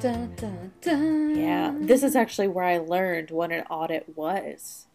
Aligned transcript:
Dun, 0.00 0.34
dun, 0.36 0.72
dun. 0.82 1.36
Yeah, 1.36 1.74
this 1.80 2.02
is 2.02 2.14
actually 2.14 2.48
where 2.48 2.64
I 2.64 2.78
learned 2.78 3.30
what 3.30 3.50
an 3.50 3.64
audit 3.70 4.16
was. 4.16 4.86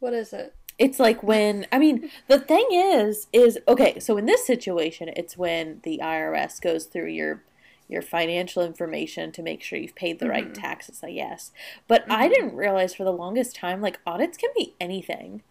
What 0.00 0.12
is 0.12 0.32
it? 0.32 0.54
It's 0.78 0.98
like 1.00 1.22
when 1.22 1.66
I 1.72 1.78
mean 1.78 2.10
the 2.28 2.38
thing 2.38 2.66
is 2.70 3.26
is 3.32 3.58
okay, 3.66 3.98
so 4.00 4.16
in 4.16 4.26
this 4.26 4.46
situation 4.46 5.08
it's 5.16 5.36
when 5.36 5.80
the 5.82 6.00
IRS 6.02 6.60
goes 6.60 6.84
through 6.86 7.08
your 7.08 7.42
your 7.88 8.02
financial 8.02 8.62
information 8.62 9.30
to 9.32 9.42
make 9.42 9.62
sure 9.62 9.78
you've 9.78 9.94
paid 9.94 10.18
the 10.18 10.28
right 10.28 10.48
Mhm. 10.50 10.54
taxes, 10.60 11.00
I 11.02 11.12
guess. 11.12 11.52
But 11.86 12.04
I 12.10 12.26
Mhm. 12.26 12.30
didn't 12.30 12.56
realize 12.56 12.94
for 12.94 13.04
the 13.04 13.12
longest 13.12 13.54
time 13.56 13.80
like 13.80 14.00
audits 14.06 14.36
can 14.36 14.50
be 14.56 14.74
anything. 14.80 15.42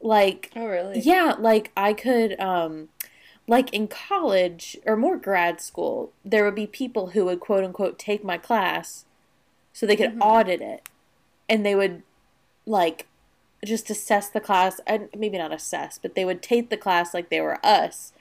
Like 0.00 0.50
Oh, 0.56 0.66
really? 0.66 1.00
yeah, 1.00 1.34
like 1.38 1.70
I 1.76 1.92
could 1.92 2.40
um 2.40 2.88
like 3.50 3.74
in 3.74 3.88
college 3.88 4.76
or 4.86 4.96
more 4.96 5.16
grad 5.16 5.60
school, 5.60 6.12
there 6.24 6.44
would 6.44 6.54
be 6.54 6.68
people 6.68 7.08
who 7.08 7.24
would 7.24 7.40
quote 7.40 7.64
unquote 7.64 7.98
take 7.98 8.22
my 8.22 8.38
class 8.38 9.04
so 9.72 9.84
they 9.86 9.96
could 9.96 10.14
Mhm. 10.14 10.20
audit 10.22 10.60
it. 10.60 10.88
And 11.48 11.66
they 11.66 11.74
would 11.74 12.04
like 12.64 13.08
just 13.64 13.90
assess 13.90 14.28
the 14.28 14.40
class 14.40 14.80
and 14.86 15.08
maybe 15.16 15.36
not 15.36 15.52
assess, 15.52 15.98
but 15.98 16.14
they 16.14 16.24
would 16.24 16.42
take 16.42 16.70
the 16.70 16.76
class 16.76 17.12
like 17.12 17.28
they 17.28 17.40
were 17.40 17.58
us 17.66 18.12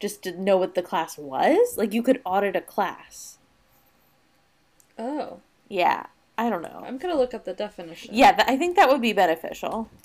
just 0.00 0.22
to 0.22 0.32
know 0.40 0.56
what 0.56 0.74
the 0.74 0.80
class 0.82 1.18
was. 1.18 1.76
Like 1.76 1.92
you 1.92 2.02
could 2.02 2.22
audit 2.24 2.56
a 2.56 2.62
class. 2.62 3.36
Oh, 4.98 5.40
Yeah, 5.68 6.06
I 6.38 6.48
don't 6.48 6.62
know. 6.62 6.82
I'm 6.86 6.96
gonna 6.96 7.14
look 7.14 7.34
up 7.34 7.44
the 7.44 7.52
definition. 7.52 8.14
Yeah, 8.14 8.32
th- 8.32 8.48
I 8.48 8.56
think 8.56 8.74
that 8.76 8.88
would 8.88 9.02
be 9.02 9.12
beneficial. 9.12 9.90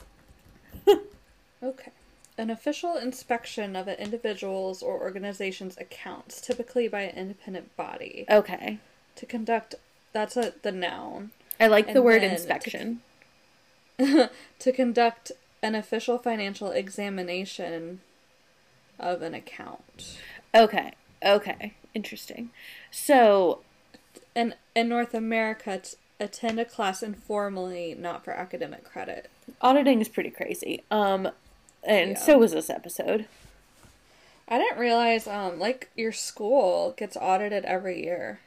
Okay. 1.63 1.91
An 2.37 2.49
official 2.49 2.95
inspection 2.97 3.75
of 3.75 3.87
an 3.87 3.97
individual's 3.99 4.81
or 4.81 4.99
organization's 4.99 5.77
accounts, 5.77 6.41
typically 6.41 6.87
by 6.87 7.01
an 7.01 7.15
independent 7.15 7.75
body, 7.77 8.25
Okay. 8.29 8.79
to 9.15 9.25
conduct. 9.25 9.75
That's 10.13 10.35
a, 10.37 10.53
the 10.63 10.71
noun. 10.71 11.31
I 11.59 11.67
like 11.67 11.93
the 11.93 12.01
word 12.01 12.21
then 12.23 12.29
to- 12.29 12.35
inspection. 12.35 13.01
to 13.99 14.71
conduct 14.73 15.31
an 15.61 15.75
official 15.75 16.17
financial 16.17 16.71
examination 16.71 18.01
of 18.99 19.21
an 19.21 19.33
account. 19.35 20.17
Okay. 20.55 20.93
Okay. 21.23 21.73
Interesting. 21.93 22.49
So, 22.91 23.61
And 24.35 24.55
in 24.75 24.89
North 24.89 25.13
America, 25.13 25.79
t- 25.83 25.95
attend 26.19 26.59
a 26.59 26.65
class 26.65 27.03
informally, 27.03 27.95
not 27.97 28.25
for 28.25 28.31
academic 28.31 28.83
credit. 28.83 29.29
auditing 29.61 30.01
is 30.01 30.09
pretty 30.09 30.31
crazy. 30.31 30.83
Um 30.89 31.29
and 31.85 32.11
Yeah. 32.11 32.17
so 32.17 32.37
was 32.37 32.51
this 32.51 32.69
episode. 32.69 33.25
I 34.47 34.57
didn't 34.57 34.77
realize, 34.79 35.25
um, 35.27 35.57
like 35.59 35.89
your 35.95 36.11
school 36.11 36.93
gets 36.97 37.15
audited 37.17 37.65
every 37.65 38.03
year. 38.03 38.39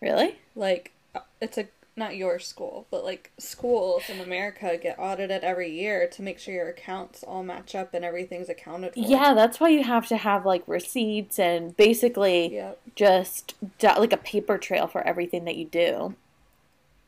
Really? 0.00 0.38
Like 0.54 0.92
uh, 1.14 1.20
it's 1.40 1.58
a 1.58 1.68
not 1.96 2.16
your 2.16 2.40
school, 2.40 2.86
but 2.90 3.04
like 3.04 3.30
schools 3.38 4.02
in 4.08 4.18
America 4.20 4.76
get 4.82 4.98
audited 4.98 5.44
every 5.44 5.70
year 5.70 6.08
to 6.08 6.22
make 6.22 6.40
sure 6.40 6.52
your 6.52 6.68
accounts 6.68 7.22
all 7.22 7.44
match 7.44 7.74
up 7.76 7.94
and 7.94 8.04
everything's 8.04 8.48
accounted 8.48 8.94
for. 8.94 8.98
Yeah, 8.98 9.32
that's 9.32 9.60
why 9.60 9.68
you 9.68 9.84
have 9.84 10.08
to 10.08 10.16
have 10.16 10.44
like 10.44 10.64
receipts 10.66 11.38
and 11.38 11.76
basically 11.76 12.52
Yep. 12.54 12.80
just 12.96 13.54
like 13.80 14.12
a 14.12 14.16
paper 14.16 14.58
trail 14.58 14.88
for 14.88 15.06
everything 15.06 15.44
that 15.44 15.54
you 15.54 15.66
do. 15.66 16.14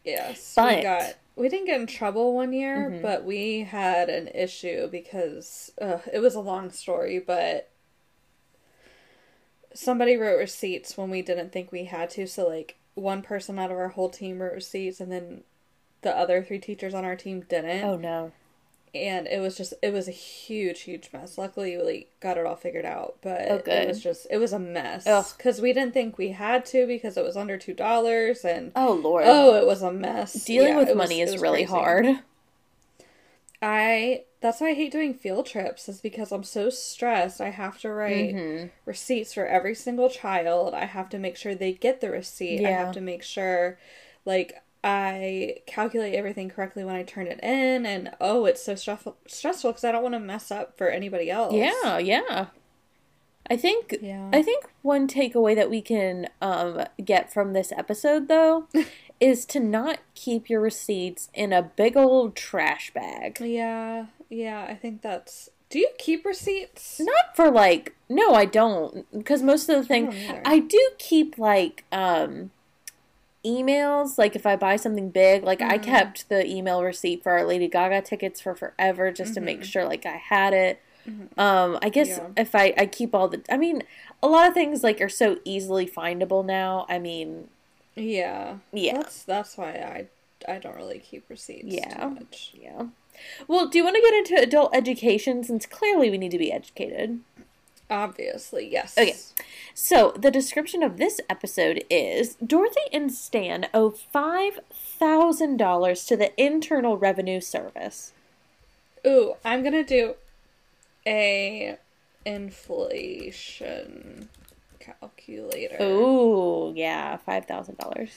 Yes. 0.05 0.53
But- 0.55 0.77
we 0.77 0.83
got 0.83 1.15
we 1.37 1.49
didn't 1.51 1.67
get 1.67 1.81
in 1.81 1.87
trouble 1.87 2.35
one 2.35 2.53
year, 2.53 2.91
Mhm. 2.91 3.03
but 3.03 3.25
we 3.25 3.61
had 3.61 4.09
an 4.09 4.29
issue 4.29 4.89
because 4.89 5.71
uh, 5.81 5.99
it 6.13 6.19
was 6.21 6.35
a 6.35 6.41
long 6.41 6.71
story, 6.71 7.19
but 7.19 7.69
somebody 9.75 10.17
wrote 10.17 10.39
receipts 10.39 10.97
when 10.97 11.11
we 11.11 11.23
didn't 11.23 11.53
think 11.53 11.71
we 11.71 11.85
had 11.85 12.11
to. 12.11 12.27
So 12.27 12.49
like 12.49 12.77
one 12.95 13.21
person 13.23 13.59
out 13.59 13.71
of 13.71 13.77
our 13.77 13.89
whole 13.89 14.09
team 14.09 14.41
wrote 14.41 14.55
receipts, 14.55 15.01
and 15.01 15.13
then 15.13 15.45
the 16.03 16.17
other 16.17 16.43
three 16.43 16.59
teachers 16.59 16.95
on 16.95 17.05
our 17.05 17.17
team 17.17 17.41
didn't. 17.41 17.85
Oh 17.85 17.97
no. 17.97 18.33
And 19.05 19.27
it 19.27 19.41
was 19.41 19.57
just 19.57 19.75
it 19.83 19.93
was 19.93 20.09
a 20.09 20.13
huge 20.13 20.81
huge 20.83 21.11
mess. 21.13 21.37
Luckily 21.39 21.77
we 21.77 21.83
like, 21.83 22.11
got 22.21 22.39
it 22.39 22.47
all 22.47 22.57
figured 22.57 22.85
out 22.85 23.17
but 23.23 23.43
Oh, 23.51 23.63
it 23.67 23.89
was 23.89 24.03
just 24.03 24.27
it 24.31 24.39
was 24.39 24.53
a 24.53 24.59
mess. 24.59 25.05
Because 25.37 25.61
we 25.61 25.73
didn't 25.73 25.93
think 25.95 26.19
we 26.19 26.31
had 26.31 26.65
to 26.67 26.87
because 26.87 27.17
it 27.17 27.25
was 27.25 27.37
under 27.37 27.59
two 27.59 27.75
dollars 27.75 28.45
and 28.45 28.73
Oh 28.77 28.93
lord. 28.93 29.25
oh 29.27 29.55
it 29.57 29.67
was 29.67 29.83
a 29.83 29.93
mess. 29.93 30.33
Dealing 30.45 30.71
Yeah, 30.75 30.79
with 30.79 30.89
it 30.89 30.97
was- 30.97 31.09
money 31.09 31.21
it 31.21 31.29
is 31.29 31.33
was 31.33 31.43
really 31.43 31.65
crazy. 31.67 31.73
hard. 31.73 32.07
i 33.63 34.23
that's 34.41 34.61
why 34.61 34.69
i 34.71 34.75
hate 34.75 34.93
doing 34.93 35.15
field 35.15 35.47
trips 35.47 35.89
is 35.89 36.01
because 36.01 36.31
i'm 36.31 36.45
so 36.45 36.69
stressed. 36.71 37.41
I 37.41 37.49
have 37.51 37.79
to 37.81 37.91
write 37.91 38.35
Mhm. 38.35 38.71
receipts 38.85 39.33
for 39.35 39.47
every 39.47 39.75
single 39.75 40.09
child. 40.11 40.75
I 40.75 40.85
have 40.85 41.09
to 41.11 41.19
make 41.19 41.37
sure 41.37 41.55
they 41.55 41.73
get 41.73 42.01
the 42.01 42.11
receipt. 42.11 42.65
I 42.65 42.71
have 42.71 42.93
to 42.93 43.01
make 43.01 43.23
sure 43.23 43.79
like 44.25 44.61
I 44.89 45.57
calculate 45.67 46.15
everything 46.15 46.49
correctly 46.49 46.85
when 46.85 46.95
I 46.95 47.03
turn 47.03 47.27
it 47.27 47.41
in, 47.43 47.85
and 47.85 48.13
oh, 48.21 48.45
it's 48.45 48.65
so 48.65 48.77
stressful 48.77 49.17
stressful 49.27 49.73
because 49.73 49.83
I 49.83 49.91
don't 49.91 50.03
want 50.05 50.15
to 50.15 50.21
mess 50.21 50.53
up 50.53 50.79
for 50.79 50.89
anybody 50.89 51.29
else. 51.29 51.55
Yeah, 51.55 51.99
yeah. 51.99 52.47
I 53.51 53.57
think 53.57 53.97
Yeah. 54.01 54.31
I 54.33 54.43
think 54.43 54.67
one 54.83 55.09
takeaway 55.09 55.57
that 55.57 55.71
we 55.71 55.83
can 55.83 56.29
um, 56.41 56.85
get 57.05 57.33
from 57.33 57.53
this 57.53 57.73
episode 57.73 58.29
though 58.29 58.69
is 59.21 59.45
to 59.47 59.61
not 59.61 59.99
keep 60.15 60.49
your 60.49 60.61
receipts 60.61 61.31
in 61.35 61.53
a 61.53 61.63
big 61.63 61.97
old 61.97 62.37
trash 62.37 62.93
bag. 62.95 63.41
Yeah, 63.41 64.07
yeah, 64.29 64.67
I 64.69 64.75
think 64.75 65.03
that's. 65.03 65.51
Do 65.69 65.81
you 65.81 65.91
keep 65.99 66.25
receipts? 66.25 67.01
Not 67.01 67.35
for 67.35 67.51
like 67.51 67.97
no, 68.09 68.35
I 68.35 68.45
don't 68.45 69.05
because 69.11 69.43
most 69.43 69.69
of 69.69 69.79
the 69.79 69.85
thing 69.85 70.11
don't. 70.11 70.47
I 70.47 70.61
do 70.61 70.91
keep 70.99 71.39
like 71.39 71.83
um 71.91 72.53
emails 73.47 74.19
like 74.19 74.35
if 74.35 74.45
I 74.47 74.57
buy 74.57 74.77
something 74.77 75.11
big 75.11 75.45
like 75.45 75.63
I 75.63 75.79
Mhm. 75.79 75.83
kept 75.85 76.29
the 76.29 76.45
email 76.47 76.83
receipt 76.83 77.23
for 77.23 77.33
our 77.33 77.45
Lady 77.45 77.69
Gaga 77.69 78.03
tickets 78.03 78.41
for 78.41 78.55
forever 78.55 79.13
just 79.13 79.35
to 79.35 79.41
make 79.41 79.61
Mhm. 79.61 79.65
sure 79.65 79.85
like 79.85 80.05
I 80.05 80.17
had 80.17 80.53
it. 80.53 80.81
Mhm. 81.09 81.39
Um 81.39 81.79
I 81.83 81.89
guess 81.89 82.09
Yeah. 82.09 82.29
if 82.37 82.55
I 82.55 82.75
I 82.77 82.87
keep 82.87 83.15
all 83.15 83.29
the 83.29 83.43
I 83.49 83.57
mean 83.57 83.83
a 84.23 84.27
lot 84.29 84.49
of 84.49 84.55
things 84.55 84.83
like 84.83 85.01
are 85.01 85.09
so 85.09 85.39
easily 85.45 85.87
findable 85.87 86.45
now. 86.45 86.87
I 86.89 86.99
mean, 86.99 87.49
Yeah, 87.95 88.57
yeah. 88.73 88.95
That's 88.99 89.23
that's 89.25 89.57
why 89.57 89.71
I 89.73 90.07
I 90.53 90.59
don't 90.59 90.77
really 90.77 90.99
keep 90.99 91.29
receipts. 91.31 91.67
Yeah. 91.75 91.97
too 92.05 92.11
much. 92.11 92.53
Yeah. 92.61 92.87
Well, 93.49 93.69
do 93.69 93.79
you 93.79 93.85
want 93.85 93.97
to 93.97 94.03
get 94.03 94.13
into 94.15 94.37
adult 94.43 94.75
education 94.77 95.43
since 95.45 95.65
clearly 95.65 96.11
we 96.11 96.19
need 96.19 96.31
to 96.33 96.39
be 96.39 96.53
educated? 96.53 97.21
Obviously, 97.89 98.69
yes. 98.71 98.97
Okay. 98.99 99.15
So, 99.75 100.13
the 100.17 100.31
description 100.31 100.83
of 100.83 100.97
this 100.97 101.21
episode 101.31 101.85
is 101.89 102.35
Dorothy 102.37 102.81
and 102.93 103.13
Stan 103.13 103.67
owe 103.73 103.95
$5,000 104.15 106.07
to 106.09 106.17
the 106.17 106.43
Internal 106.43 106.99
Revenue 106.99 107.41
Service. 107.41 108.13
Ooh, 109.07 109.35
I'm 109.45 109.63
gonna 109.63 109.85
do 109.85 110.15
a 111.07 111.77
inflation 112.25 114.29
calculator. 114.81 115.81
Ooh, 115.81 116.73
yeah, 116.75 117.19
$5,000. 117.27 118.11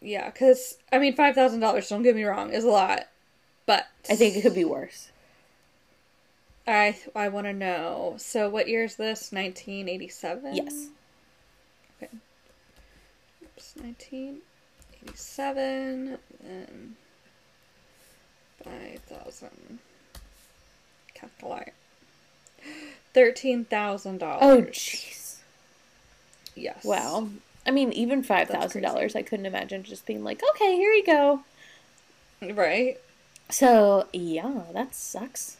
Yeah, 0.00 0.30
because 0.30 0.78
I 0.92 0.98
mean, 0.98 1.16
five 1.16 1.34
thousand 1.34 1.60
dollars. 1.60 1.88
Don't 1.88 2.02
get 2.02 2.14
me 2.14 2.24
wrong, 2.24 2.52
is 2.52 2.64
a 2.64 2.68
lot, 2.68 3.08
but 3.64 3.86
I 4.08 4.14
think 4.14 4.36
it 4.36 4.42
could 4.42 4.54
be 4.54 4.64
worse. 4.64 5.10
I 6.66 6.98
I 7.14 7.28
want 7.28 7.46
to 7.46 7.52
know. 7.52 8.14
So, 8.18 8.48
what 8.48 8.68
year 8.68 8.84
is 8.84 8.96
this? 8.96 9.32
Nineteen 9.32 9.88
eighty-seven. 9.88 10.54
Yes. 10.56 10.88
Okay. 12.02 12.12
Oops, 13.42 13.74
nineteen 13.82 14.38
eighty-seven. 15.02 16.18
Then 16.42 16.96
five 18.64 19.00
thousand. 19.08 19.78
Calculate. 21.14 21.72
Thirteen 23.14 23.64
thousand 23.64 24.18
dollars. 24.18 24.40
Oh, 24.42 24.62
jeez. 24.62 25.36
Yes. 26.56 26.84
Wow. 26.84 27.28
I 27.66 27.72
mean, 27.72 27.92
even 27.92 28.22
$5,000, 28.22 29.16
I 29.16 29.22
couldn't 29.22 29.46
imagine 29.46 29.82
just 29.82 30.06
being 30.06 30.22
like, 30.22 30.40
okay, 30.54 30.76
here 30.76 30.92
you 30.92 31.04
go. 31.04 31.40
Right. 32.40 32.98
So, 33.50 34.06
yeah, 34.12 34.62
that 34.72 34.94
sucks. 34.94 35.56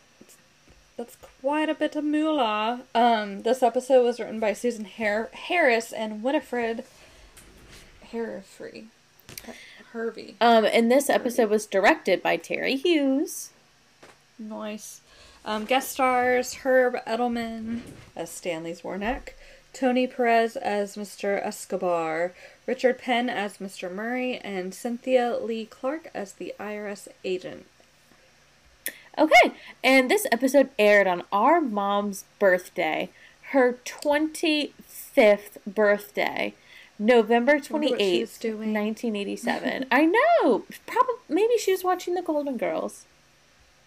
That's 0.97 1.17
quite 1.43 1.69
a 1.69 1.75
bit 1.75 1.95
of 1.95 2.05
moolah. 2.05 2.83
Um, 2.95 3.43
this 3.43 3.63
episode 3.63 4.03
was 4.03 4.19
written 4.19 4.41
by 4.41 4.55
Susan 4.55 4.87
Har- 4.87 5.31
Harris 5.33 5.93
and 5.93 6.23
Winifred 6.23 6.85
Harifree. 8.13 8.87
Hervey. 9.93 10.35
Um, 10.41 10.65
and 10.65 10.91
this 10.91 11.11
episode 11.11 11.51
was 11.51 11.67
directed 11.67 12.23
by 12.23 12.37
Terry 12.37 12.77
Hughes. 12.77 13.51
Nice. 14.39 15.01
Um, 15.45 15.65
guest 15.65 15.93
stars 15.93 16.55
Herb 16.55 16.97
Edelman 17.07 17.81
as 18.15 18.31
Stanley 18.31 18.73
Zbornak, 18.73 19.31
Tony 19.73 20.07
Perez 20.07 20.57
as 20.57 20.97
Mr. 20.97 21.45
Escobar, 21.45 22.33
Richard 22.67 22.99
Penn 22.99 23.31
as 23.31 23.59
Mr. 23.59 23.93
Murray, 23.93 24.39
and 24.39 24.75
Cynthia 24.75 25.39
Lee 25.39 25.67
Clark 25.67 26.11
as 26.15 26.33
the 26.33 26.55
IRS 26.59 27.09
agent. 27.25 27.67
Okay, 29.19 29.55
and 29.83 30.11
this 30.11 30.27
episode 30.31 30.69
aired 30.79 31.07
on 31.07 31.23
our 31.33 31.61
mom's 31.61 32.25
birthday, 32.39 33.11
her 33.51 33.79
25th 33.85 35.57
birthday, 35.67 36.55
November 36.99 37.55
wonder 37.71 37.73
what 37.73 37.83
28th, 37.83 37.99
she's 37.99 38.39
doing. 38.39 38.75
1987. 38.75 39.87
I 39.91 40.07
know. 40.07 40.65
Probably 40.87 41.15
maybe 41.29 41.57
she 41.59 41.73
was 41.73 41.85
watching 41.85 42.15
The 42.15 42.23
Golden 42.23 42.57
Girls. 42.57 43.05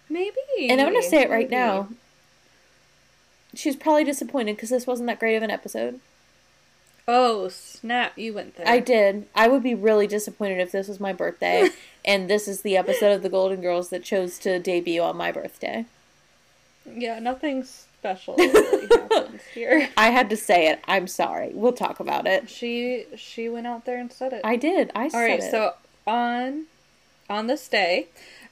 Maybe. 0.10 0.36
And 0.62 0.82
I'm 0.82 0.92
going 0.92 1.02
to 1.02 1.08
say 1.08 1.22
it 1.22 1.30
right 1.30 1.50
Maybe. 1.50 1.62
now. 1.62 1.90
She's 3.54 3.76
probably 3.76 4.04
disappointed 4.04 4.56
because 4.56 4.70
this 4.70 4.88
wasn't 4.88 5.08
that 5.08 5.20
great 5.20 5.36
of 5.36 5.44
an 5.44 5.52
episode. 5.52 6.00
Oh, 7.12 7.48
snap. 7.50 8.18
You 8.18 8.34
went 8.36 8.56
there. 8.56 8.68
I 8.68 8.80
did. 8.80 9.26
I 9.34 9.48
would 9.48 9.64
be 9.64 9.74
really 9.74 10.06
disappointed 10.06 10.60
if 10.60 10.72
this 10.72 10.88
was 10.88 11.00
my 11.00 11.12
birthday 11.12 11.70
and 12.06 12.30
this 12.30 12.48
is 12.48 12.62
the 12.62 12.78
episode 12.78 13.14
of 13.14 13.24
The 13.24 13.30
Golden 13.30 13.62
Girls 13.62 13.90
that 13.90 14.04
chose 14.04 14.38
to 14.40 14.60
debut 14.60 15.02
on 15.02 15.18
my 15.18 15.32
birthday. 15.32 15.86
Yeah, 16.86 17.18
nothing 17.20 17.64
special 17.64 18.36
really 18.38 18.88
happens 18.88 19.42
here. 19.54 19.90
I 19.98 20.12
had 20.12 20.30
to 20.30 20.38
say 20.38 20.68
it. 20.68 20.80
I'm 20.88 21.08
sorry. 21.08 21.50
We'll 21.54 21.74
talk 21.74 22.00
about 22.00 22.28
it. 22.28 22.50
She 22.50 23.06
she 23.16 23.50
went 23.50 23.66
out 23.68 23.86
there 23.86 23.98
and 24.00 24.12
said 24.12 24.34
it. 24.34 24.42
I 24.44 24.56
did. 24.56 24.92
I 24.96 25.08
said 25.08 25.18
All 25.18 25.24
right, 25.24 25.40
it. 25.40 25.52
so 25.52 25.74
on 26.08 26.66
on 27.30 27.48
this 27.48 27.68
day, 27.68 28.08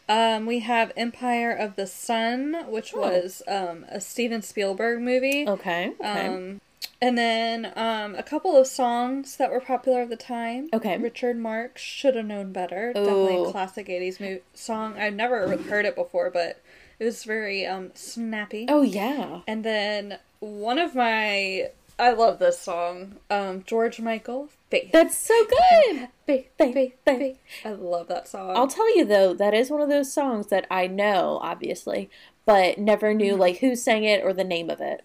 um, 0.10 0.46
we 0.46 0.60
have 0.60 0.92
Empire 0.98 1.52
of 1.52 1.76
the 1.76 1.88
Sun, 1.88 2.66
which 2.68 2.94
Oh. 2.96 3.00
was 3.02 3.42
um, 3.48 3.86
a 3.90 4.00
Steven 4.02 4.42
Spielberg 4.42 5.00
movie. 5.02 5.48
Okay. 5.48 5.94
Okay. 6.00 6.28
Um, 6.28 6.62
and 7.02 7.18
then 7.18 7.72
um, 7.76 8.16
a 8.16 8.24
couple 8.24 8.56
of 8.56 8.68
songs 8.68 9.38
that 9.38 9.52
were 9.52 9.60
popular 9.62 10.02
at 10.02 10.10
the 10.10 10.16
time. 10.16 10.70
Okay. 10.74 10.98
Richard 10.98 11.38
Marx 11.38 11.82
should 11.82 12.16
have 12.16 12.26
known 12.26 12.52
better. 12.52 12.94
Definitely 12.94 13.36
Ooh. 13.36 13.46
a 13.46 13.52
classic 13.52 13.88
'80s 13.88 14.20
mo- 14.20 14.40
song. 14.54 14.98
I've 14.98 15.14
never 15.14 15.56
heard 15.58 15.86
it 15.86 15.96
before, 15.96 16.30
but 16.32 16.62
it 17.00 17.04
was 17.06 17.24
very 17.24 17.66
um, 17.66 17.92
snappy. 17.94 18.66
oh 18.70 18.82
yeah. 18.82 19.42
And 19.48 19.64
then 19.64 20.20
one 20.40 20.80
of 20.80 20.96
my 20.96 21.70
I 22.00 22.12
love 22.14 22.38
this 22.40 22.60
song. 22.60 23.16
Um, 23.30 23.64
George 23.66 24.00
Michael, 24.00 24.50
Faith. 24.70 24.92
That's 24.92 25.18
so 25.18 25.34
good. 25.46 26.10
Faith, 26.28 26.50
Faith, 26.58 26.74
faith, 26.74 26.94
faith. 27.06 27.38
I 27.66 27.70
love 27.72 28.08
that 28.10 28.28
song. 28.28 28.56
I'll 28.56 28.68
tell 28.68 28.96
you 28.98 29.04
though, 29.06 29.34
that 29.34 29.54
is 29.56 29.70
one 29.72 29.82
of 29.82 29.90
those 29.90 30.12
songs 30.14 30.48
that 30.48 30.68
I 30.70 30.86
know, 30.88 31.40
obviously, 31.42 32.10
but 32.46 32.78
never 32.78 33.14
knew 33.16 33.32
Mm-hmm. 33.32 33.42
like 33.42 33.58
who 33.60 33.76
sang 33.76 34.04
it 34.04 34.24
or 34.24 34.32
the 34.34 34.44
name 34.44 34.70
of 34.70 34.80
it. 34.82 35.02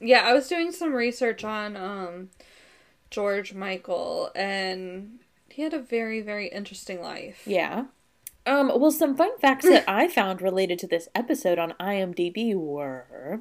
Yeah, 0.00 0.22
I 0.24 0.32
was 0.32 0.48
doing 0.48 0.72
some 0.72 0.92
research 0.92 1.44
on 1.44 1.76
um, 1.76 2.30
George 3.10 3.54
Michael, 3.54 4.30
and 4.34 5.20
he 5.48 5.62
had 5.62 5.74
a 5.74 5.78
very, 5.78 6.20
very 6.20 6.48
interesting 6.48 7.00
life. 7.00 7.42
Yeah. 7.46 7.84
Um, 8.46 8.70
well, 8.76 8.90
some 8.90 9.16
fun 9.16 9.38
facts 9.38 9.64
that 9.64 9.84
I 9.88 10.08
found 10.08 10.42
related 10.42 10.78
to 10.80 10.86
this 10.86 11.08
episode 11.14 11.58
on 11.58 11.72
IMDb 11.80 12.54
were 12.54 13.40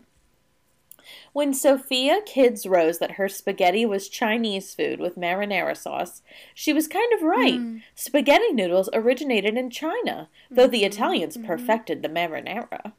when 1.33 1.53
Sophia 1.53 2.21
kids 2.25 2.65
Rose 2.65 2.99
that 2.99 3.13
her 3.13 3.27
spaghetti 3.27 3.85
was 3.85 4.07
Chinese 4.07 4.73
food 4.73 4.99
with 4.99 5.17
marinara 5.17 5.75
sauce, 5.75 6.21
she 6.53 6.73
was 6.73 6.87
kind 6.87 7.11
of 7.13 7.21
right. 7.21 7.59
Spaghetti 7.95 8.53
noodles 8.53 8.89
originated 8.93 9.57
in 9.57 9.69
China, 9.69 10.29
though 10.49 10.67
the 10.67 10.85
Italians 10.85 11.37
perfected 11.37 12.01
the 12.01 12.09
marinara. 12.09 12.93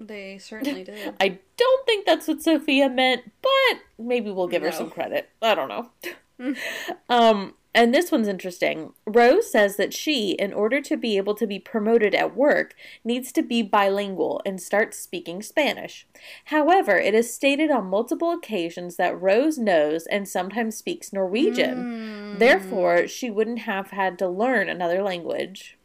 They 0.00 0.38
certainly 0.38 0.82
did. 0.82 1.14
I 1.20 1.38
don't 1.58 1.86
think 1.86 2.06
that's 2.06 2.26
what 2.26 2.42
Sophia 2.42 2.88
meant, 2.88 3.30
but 3.42 3.80
maybe 3.98 4.30
we'll 4.30 4.48
give 4.48 4.62
her 4.62 4.72
some 4.72 4.90
credit. 4.90 5.28
I 5.42 5.54
don't 5.54 5.68
know. 5.68 6.54
um, 7.10 7.54
and 7.74 7.94
this 7.94 8.10
one's 8.10 8.26
interesting. 8.26 8.94
Rose 9.06 9.52
says 9.52 9.76
that 9.76 9.92
she, 9.92 10.30
in 10.32 10.54
order 10.54 10.80
to 10.80 10.96
be 10.96 11.18
able 11.18 11.34
to 11.34 11.46
be 11.46 11.58
promoted 11.58 12.14
at 12.14 12.34
work, 12.34 12.74
needs 13.04 13.30
to 13.32 13.42
be 13.42 13.62
bilingual 13.62 14.40
and 14.46 14.60
start 14.60 14.94
speaking 14.94 15.42
Spanish. 15.42 16.06
However, 16.46 16.96
it 16.96 17.14
is 17.14 17.32
stated 17.32 17.70
on 17.70 17.86
multiple 17.86 18.32
occasions 18.32 18.96
that 18.96 19.20
Rose 19.20 19.58
knows 19.58 20.06
and 20.06 20.26
sometimes 20.26 20.78
speaks 20.78 21.12
Norwegian. 21.12 22.38
Therefore, 22.38 23.06
she 23.06 23.30
wouldn't 23.30 23.60
have 23.60 23.90
had 23.90 24.18
to 24.18 24.28
learn 24.28 24.68
another 24.68 25.02
language. 25.02 25.76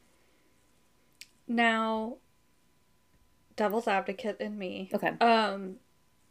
Now, 1.47 2.17
devil's 3.55 3.87
advocate 3.87 4.37
in 4.39 4.57
me. 4.57 4.89
Okay. 4.93 5.13
Um, 5.21 5.75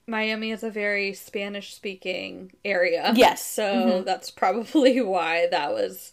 Miami 0.07 0.51
is 0.51 0.63
a 0.63 0.71
very 0.71 1.13
Spanish 1.15 1.75
speaking 1.75 2.53
area. 2.65 3.13
Yes. 3.17 3.45
So 3.45 4.03
that's 4.05 4.31
probably 4.31 5.01
why 5.03 5.49
that 5.51 5.73
was. 5.73 6.13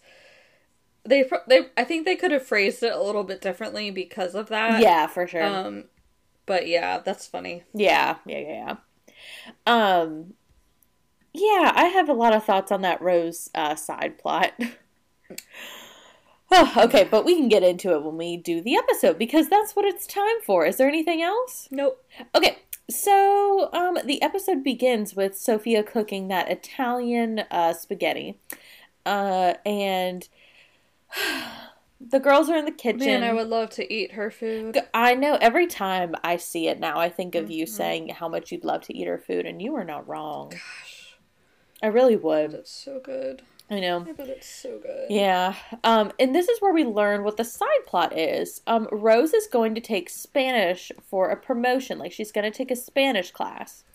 They, 1.03 1.27
they, 1.47 1.67
I 1.75 1.83
think 1.83 2.05
they 2.05 2.15
could 2.15 2.31
have 2.31 2.45
phrased 2.45 2.83
it 2.83 2.93
a 2.93 3.01
little 3.01 3.23
bit 3.23 3.41
differently 3.41 3.89
because 3.89 4.35
of 4.35 4.49
that. 4.49 4.81
yeah, 4.81 5.07
for 5.07 5.25
sure. 5.25 5.43
Um, 5.43 5.85
but 6.45 6.67
yeah, 6.67 6.99
that's 6.99 7.25
funny. 7.25 7.63
Yeah, 7.73 8.17
yeah, 8.25 8.37
yeah, 8.37 8.75
yeah. 9.07 9.13
Um, 9.65 10.33
yeah, 11.33 11.71
I 11.75 11.85
have 11.85 12.07
a 12.07 12.13
lot 12.13 12.35
of 12.35 12.45
thoughts 12.45 12.71
on 12.71 12.81
that 12.81 13.01
Rose 13.01 13.49
uh, 13.55 13.75
side 13.75 14.17
plot. 14.17 14.53
oh, 16.51 16.74
okay, 16.86 17.07
but 17.09 17.25
we 17.25 17.36
can 17.36 17.48
get 17.50 17.63
into 17.63 17.92
it 17.94 18.03
when 18.03 18.18
we 18.18 18.38
do 18.38 18.62
the 18.62 18.75
episode 18.75 19.18
because 19.18 19.50
that's 19.50 19.75
what 19.75 19.86
it's 19.86 20.06
time 20.07 20.42
for. 20.45 20.65
Is 20.65 20.77
there 20.77 20.88
anything 20.88 21.21
else? 21.21 21.68
Nope. 21.71 22.03
Okay, 22.36 22.59
so 22.89 23.69
um, 23.74 23.98
the 24.06 24.21
episode 24.21 24.63
begins 24.63 25.15
with 25.15 25.38
Sophia 25.38 25.83
cooking 25.83 26.27
that 26.27 26.50
Italian 26.50 27.39
uh, 27.51 27.74
spaghetti, 27.74 28.38
uh, 29.06 29.53
and 29.65 30.27
the 32.00 32.19
girls 32.19 32.50
are 32.50 32.57
in 32.57 32.65
the 32.65 32.71
kitchen. 32.71 33.00
Man, 33.00 33.24
I 33.24 33.33
would 33.33 33.47
love 33.47 33.69
to 33.71 33.94
eat 33.94 34.14
her 34.14 34.31
food. 34.31 34.80
I 34.94 35.16
know 35.16 35.37
every 35.40 35.68
time 35.68 36.16
I 36.23 36.37
see 36.37 36.68
it 36.68 36.80
now, 36.80 36.99
I 36.99 37.09
think 37.09 37.35
of 37.35 37.45
Mm-hmm. 37.45 37.52
you 37.54 37.66
saying 37.66 38.09
how 38.09 38.28
much 38.28 38.52
you'd 38.52 38.64
love 38.66 38.81
to 38.83 38.97
eat 38.97 39.07
her 39.07 39.18
food, 39.19 39.45
and 39.45 39.61
you 39.61 39.75
are 39.75 39.83
not 39.83 40.07
wrong. 40.07 40.49
Gosh. 40.49 41.16
I 41.83 41.87
really 41.87 42.16
would. 42.16 42.54
It's 42.54 42.71
so 42.71 42.99
good. 42.99 43.42
I 43.71 43.80
know. 43.80 44.06
I 44.06 44.11
bet 44.11 44.28
it's 44.28 44.49
so 44.49 44.80
good. 44.80 45.09
Yeah. 45.09 45.56
Um, 45.85 46.11
and 46.19 46.35
this 46.35 46.49
is 46.49 46.61
where 46.61 46.73
we 46.73 46.83
learn 46.83 47.23
what 47.23 47.37
the 47.37 47.45
side 47.45 47.85
plot 47.87 48.18
is. 48.18 48.59
Um, 48.68 48.90
Rose 48.92 49.33
is 49.33 49.47
going 49.47 49.75
to 49.75 49.81
take 49.81 50.09
Spanish 50.09 50.92
for 51.09 51.30
a 51.30 51.37
promotion. 51.37 51.97
Like, 51.97 52.11
she's 52.11 52.33
going 52.33 52.51
to 52.51 52.56
take 52.56 52.69
a 52.69 52.75
Spanish 52.75 53.31
class. 53.31 53.85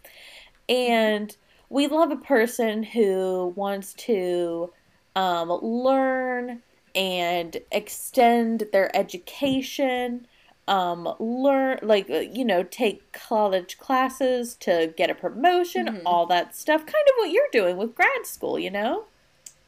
And 0.67 1.37
we 1.69 1.89
love 1.89 2.11
a 2.11 2.17
person 2.17 2.85
who 2.85 3.53
wants 3.55 3.93
to 3.95 4.73
um, 5.15 5.51
learn 5.51 6.63
and 6.95 7.59
extend 7.71 8.65
their 8.73 8.97
education. 8.97 10.27
Um, 10.69 11.15
learn, 11.21 11.81
like, 11.83 12.09
uh, 12.09 12.21
you 12.21 12.47
know, 12.47 12.63
take 12.63 13.13
college 13.13 13.77
classes 13.77 14.57
to 14.61 14.95
get 14.97 15.11
a 15.11 15.15
promotion, 15.15 16.01
all 16.07 16.25
that 16.27 16.57
stuff. 16.57 16.81
Kind 16.81 17.09
of 17.09 17.15
what 17.19 17.31
you're 17.31 17.45
doing 17.53 17.77
with 17.77 17.95
grad 17.95 18.25
school, 18.25 18.59
you 18.59 18.71
know? 18.71 19.05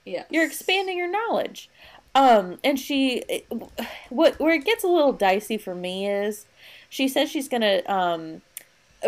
Yeah. 0.08 0.24
You're 0.30 0.46
expanding 0.46 0.96
your 0.96 1.10
knowledge. 1.10 1.68
Um, 2.14 2.58
and 2.64 2.78
she, 2.80 3.22
what 4.08 4.40
where 4.40 4.54
it 4.54 4.64
gets 4.64 4.82
a 4.82 4.88
little 4.88 5.12
dicey 5.12 5.58
for 5.58 5.74
me 5.74 6.08
is, 6.08 6.46
she 6.88 7.06
says 7.06 7.30
she's 7.30 7.48
gonna 7.48 7.82
um, 7.86 8.42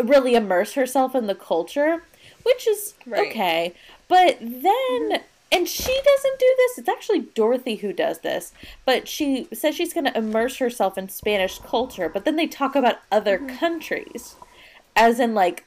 really 0.01 0.35
immerse 0.35 0.73
herself 0.73 1.15
in 1.15 1.27
the 1.27 1.35
culture, 1.35 2.03
which 2.43 2.67
is 2.67 2.93
Right. 3.05 3.29
okay. 3.31 3.73
But 4.07 4.37
then, 4.39 5.21
and 5.51 5.67
she 5.67 5.99
doesn't 6.05 6.39
do 6.39 6.55
this. 6.57 6.77
It's 6.77 6.89
actually 6.89 7.21
Dorothy 7.33 7.77
who 7.77 7.91
does 7.91 8.19
this. 8.19 8.53
But 8.85 9.07
she 9.07 9.47
says 9.51 9.75
she's 9.75 9.93
gonna 9.93 10.13
immerse 10.15 10.57
herself 10.57 10.97
in 10.97 11.09
Spanish 11.09 11.59
culture. 11.59 12.07
But 12.07 12.23
then 12.23 12.35
they 12.35 12.47
talk 12.47 12.75
about 12.75 12.99
other 13.11 13.39
countries, 13.39 14.35
as 14.95 15.19
in 15.19 15.33
like 15.33 15.65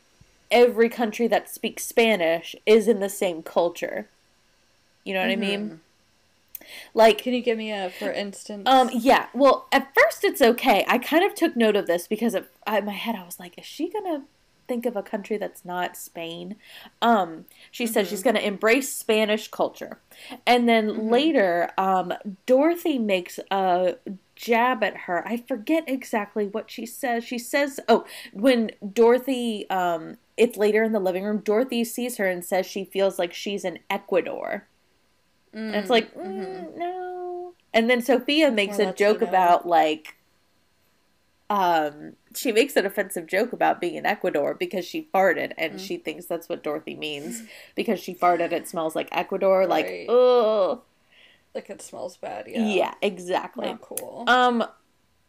every 0.50 0.88
country 0.88 1.26
that 1.26 1.50
speaks 1.50 1.84
Spanish 1.84 2.54
is 2.64 2.86
in 2.86 3.00
the 3.00 3.08
same 3.08 3.42
culture. 3.42 4.08
You 5.04 5.14
know 5.14 5.20
what 5.20 5.30
I 5.30 5.36
mean? 5.36 5.80
Like, 6.94 7.18
Can 7.18 7.34
you 7.34 7.42
give 7.42 7.58
me 7.58 7.70
a 7.72 7.90
for 7.90 8.10
instance? 8.10 8.64
um, 8.66 8.88
yeah. 8.92 9.26
Well, 9.34 9.66
at 9.70 9.92
first 9.94 10.24
it's 10.24 10.40
okay. 10.40 10.84
I 10.88 10.98
kind 10.98 11.24
of 11.24 11.34
took 11.34 11.56
note 11.56 11.76
of 11.76 11.86
this 11.86 12.06
because 12.08 12.34
of, 12.34 12.46
in 12.66 12.84
my 12.86 12.92
head 12.92 13.14
I 13.14 13.24
was 13.24 13.38
like, 13.38 13.58
is 13.58 13.66
she 13.66 13.90
gonna 13.90 14.24
think 14.66 14.86
of 14.86 14.96
a 14.96 15.02
country 15.02 15.36
that's 15.36 15.64
not 15.64 15.94
Spain? 15.94 16.56
Um, 17.02 17.44
she 17.70 17.86
said 17.86 18.06
she's 18.06 18.22
gonna 18.22 18.40
embrace 18.40 18.90
Spanish 18.90 19.48
culture, 19.48 19.98
and 20.46 20.66
then 20.66 21.10
later, 21.10 21.70
um, 21.76 22.14
Dorothy 22.46 22.98
makes 22.98 23.38
a 23.50 23.96
jab 24.34 24.82
at 24.82 24.96
her. 24.96 25.26
I 25.28 25.36
forget 25.36 25.84
exactly 25.86 26.46
what 26.46 26.70
she 26.70 26.86
says. 26.86 27.24
She 27.24 27.38
says, 27.38 27.78
"Oh, 27.88 28.06
when 28.32 28.70
Dorothy 28.92 29.68
um 29.68 30.16
it's 30.38 30.56
later 30.56 30.82
in 30.82 30.92
the 30.92 30.98
living 31.00 31.24
room, 31.24 31.38
Dorothy 31.38 31.84
sees 31.84 32.16
her 32.16 32.26
and 32.26 32.42
says 32.42 32.64
she 32.64 32.86
feels 32.86 33.18
like 33.18 33.34
she's 33.34 33.66
in 33.66 33.80
Ecuador." 33.90 34.66
Mm, 35.54 35.66
and 35.66 35.76
it's 35.76 35.90
like, 35.90 36.14
mm, 36.14 36.26
mm-hmm. 36.26 36.78
"No." 36.78 37.54
And 37.72 37.90
then 37.90 38.02
Sophia 38.02 38.50
makes 38.50 38.78
a 38.78 38.92
joke 38.92 39.22
about 39.22 39.66
like 39.66 40.16
um 41.50 42.14
she 42.34 42.52
makes 42.52 42.74
an 42.74 42.86
offensive 42.86 43.26
joke 43.26 43.52
about 43.52 43.80
being 43.80 43.96
in 43.96 44.06
Ecuador 44.06 44.54
because 44.54 44.84
she 44.86 45.08
farted 45.14 45.52
and 45.58 45.74
mm. 45.74 45.78
she 45.78 45.98
thinks 45.98 46.24
that's 46.24 46.48
what 46.48 46.62
Dorothy 46.62 46.94
means 46.94 47.42
because 47.74 48.00
she 48.00 48.14
farted 48.14 48.50
it 48.50 48.66
smells 48.66 48.96
like 48.96 49.08
Ecuador 49.12 49.60
right. 49.60 49.68
like 49.68 50.06
ugh 50.08 50.80
like 51.54 51.70
it 51.70 51.80
smells 51.80 52.16
bad, 52.16 52.46
yeah. 52.48 52.66
Yeah, 52.66 52.94
exactly. 53.00 53.66
Not 53.66 53.80
cool. 53.80 54.24
Um 54.26 54.64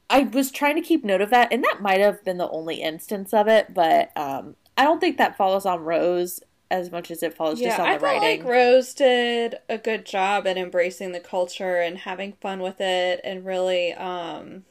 I 0.10 0.22
was 0.24 0.52
trying 0.52 0.76
to 0.76 0.82
keep 0.82 1.04
note 1.04 1.22
of 1.22 1.30
that 1.32 1.52
and 1.52 1.64
that 1.64 1.82
might 1.82 2.00
have 2.00 2.24
been 2.24 2.38
the 2.38 2.50
only 2.50 2.82
instance 2.82 3.34
of 3.34 3.48
it, 3.48 3.74
but 3.74 4.16
um 4.16 4.56
I 4.78 4.84
don't 4.84 5.00
think 5.00 5.18
that 5.18 5.38
follows 5.38 5.66
on 5.66 5.82
Rose 5.82 6.40
as 6.72 6.92
much 6.92 7.12
as 7.12 7.22
it 7.22 7.34
falls 7.34 7.60
yeah, 7.60 7.70
just 7.70 7.80
on 7.80 7.86
the 7.86 8.00
writing. 8.00 8.24
I 8.24 8.38
felt 8.38 8.40
like 8.40 8.50
Rose 8.50 8.94
did 8.94 9.56
a 9.70 9.78
good 9.78 10.06
job 10.06 10.48
at 10.48 10.58
embracing 10.58 11.12
the 11.12 11.20
culture 11.20 11.78
and 11.78 12.00
having 12.00 12.34
fun 12.34 12.60
with 12.60 12.82
it 12.82 13.22
and 13.24 13.46
really 13.46 13.94
um 13.94 14.64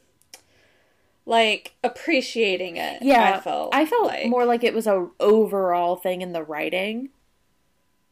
like 1.26 1.74
appreciating 1.82 2.76
it. 2.76 3.02
Yeah, 3.02 3.36
I 3.36 3.40
felt. 3.40 3.74
I 3.74 3.86
felt 3.86 4.06
like. 4.06 4.26
more 4.26 4.44
like 4.44 4.62
it 4.64 4.74
was 4.74 4.86
a 4.86 5.08
overall 5.20 5.96
thing 5.96 6.20
in 6.20 6.32
the 6.32 6.42
writing. 6.42 7.10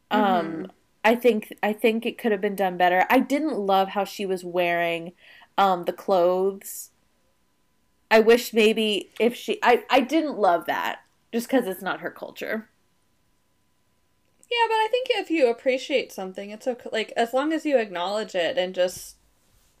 Um, 0.09 0.23
mm-hmm. 0.23 0.65
I 1.03 1.15
think 1.15 1.53
I 1.61 1.73
think 1.73 2.05
it 2.05 2.17
could 2.17 2.31
have 2.31 2.41
been 2.41 2.55
done 2.55 2.77
better. 2.77 3.05
I 3.09 3.19
didn't 3.19 3.57
love 3.57 3.89
how 3.89 4.03
she 4.03 4.25
was 4.25 4.43
wearing 4.43 5.13
um 5.57 5.83
the 5.83 5.93
clothes. 5.93 6.91
I 8.09 8.19
wish 8.19 8.53
maybe 8.53 9.11
if 9.19 9.35
she 9.35 9.59
I 9.61 9.83
I 9.89 9.99
didn't 9.99 10.37
love 10.37 10.65
that 10.65 11.01
just 11.31 11.49
cuz 11.49 11.67
it's 11.67 11.81
not 11.81 11.99
her 11.99 12.11
culture. 12.11 12.69
Yeah, 14.53 14.67
but 14.67 14.75
I 14.75 14.87
think 14.91 15.07
if 15.11 15.31
you 15.31 15.49
appreciate 15.49 16.11
something, 16.11 16.51
it's 16.51 16.67
okay 16.67 16.89
like 16.91 17.13
as 17.17 17.33
long 17.33 17.53
as 17.53 17.65
you 17.65 17.77
acknowledge 17.77 18.35
it 18.35 18.57
and 18.57 18.75
just 18.75 19.15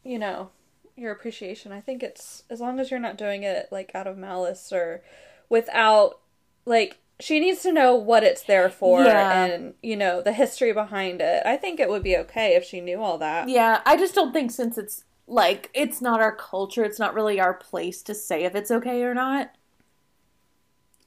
you 0.03 0.19
know, 0.19 0.49
your 0.95 1.11
appreciation. 1.11 1.71
I 1.71 1.81
think 1.81 2.03
it's 2.03 2.43
as 2.49 2.59
long 2.59 2.79
as 2.79 2.91
you're 2.91 2.99
not 2.99 3.17
doing 3.17 3.43
it 3.43 3.69
like 3.71 3.91
out 3.95 4.07
of 4.07 4.17
malice 4.17 4.71
or 4.71 5.01
without 5.49 6.19
like 6.65 6.99
she 7.19 7.39
needs 7.39 7.61
to 7.61 7.71
know 7.71 7.95
what 7.95 8.23
it's 8.23 8.43
there 8.43 8.69
for 8.69 9.03
yeah. 9.03 9.45
and 9.45 9.73
you 9.81 9.95
know 9.95 10.21
the 10.21 10.33
history 10.33 10.73
behind 10.73 11.21
it 11.21 11.43
i 11.45 11.55
think 11.55 11.79
it 11.79 11.87
would 11.87 12.01
be 12.01 12.17
okay 12.17 12.55
if 12.55 12.63
she 12.63 12.81
knew 12.81 13.01
all 13.01 13.17
that 13.19 13.47
yeah 13.47 13.81
i 13.85 13.95
just 13.95 14.15
don't 14.15 14.33
think 14.33 14.49
since 14.49 14.77
it's 14.77 15.03
like 15.27 15.69
it's 15.73 16.01
not 16.01 16.19
our 16.19 16.35
culture 16.35 16.83
it's 16.83 16.97
not 16.97 17.13
really 17.13 17.39
our 17.39 17.53
place 17.53 18.01
to 18.01 18.15
say 18.15 18.45
if 18.45 18.55
it's 18.55 18.71
okay 18.71 19.03
or 19.03 19.13
not 19.13 19.51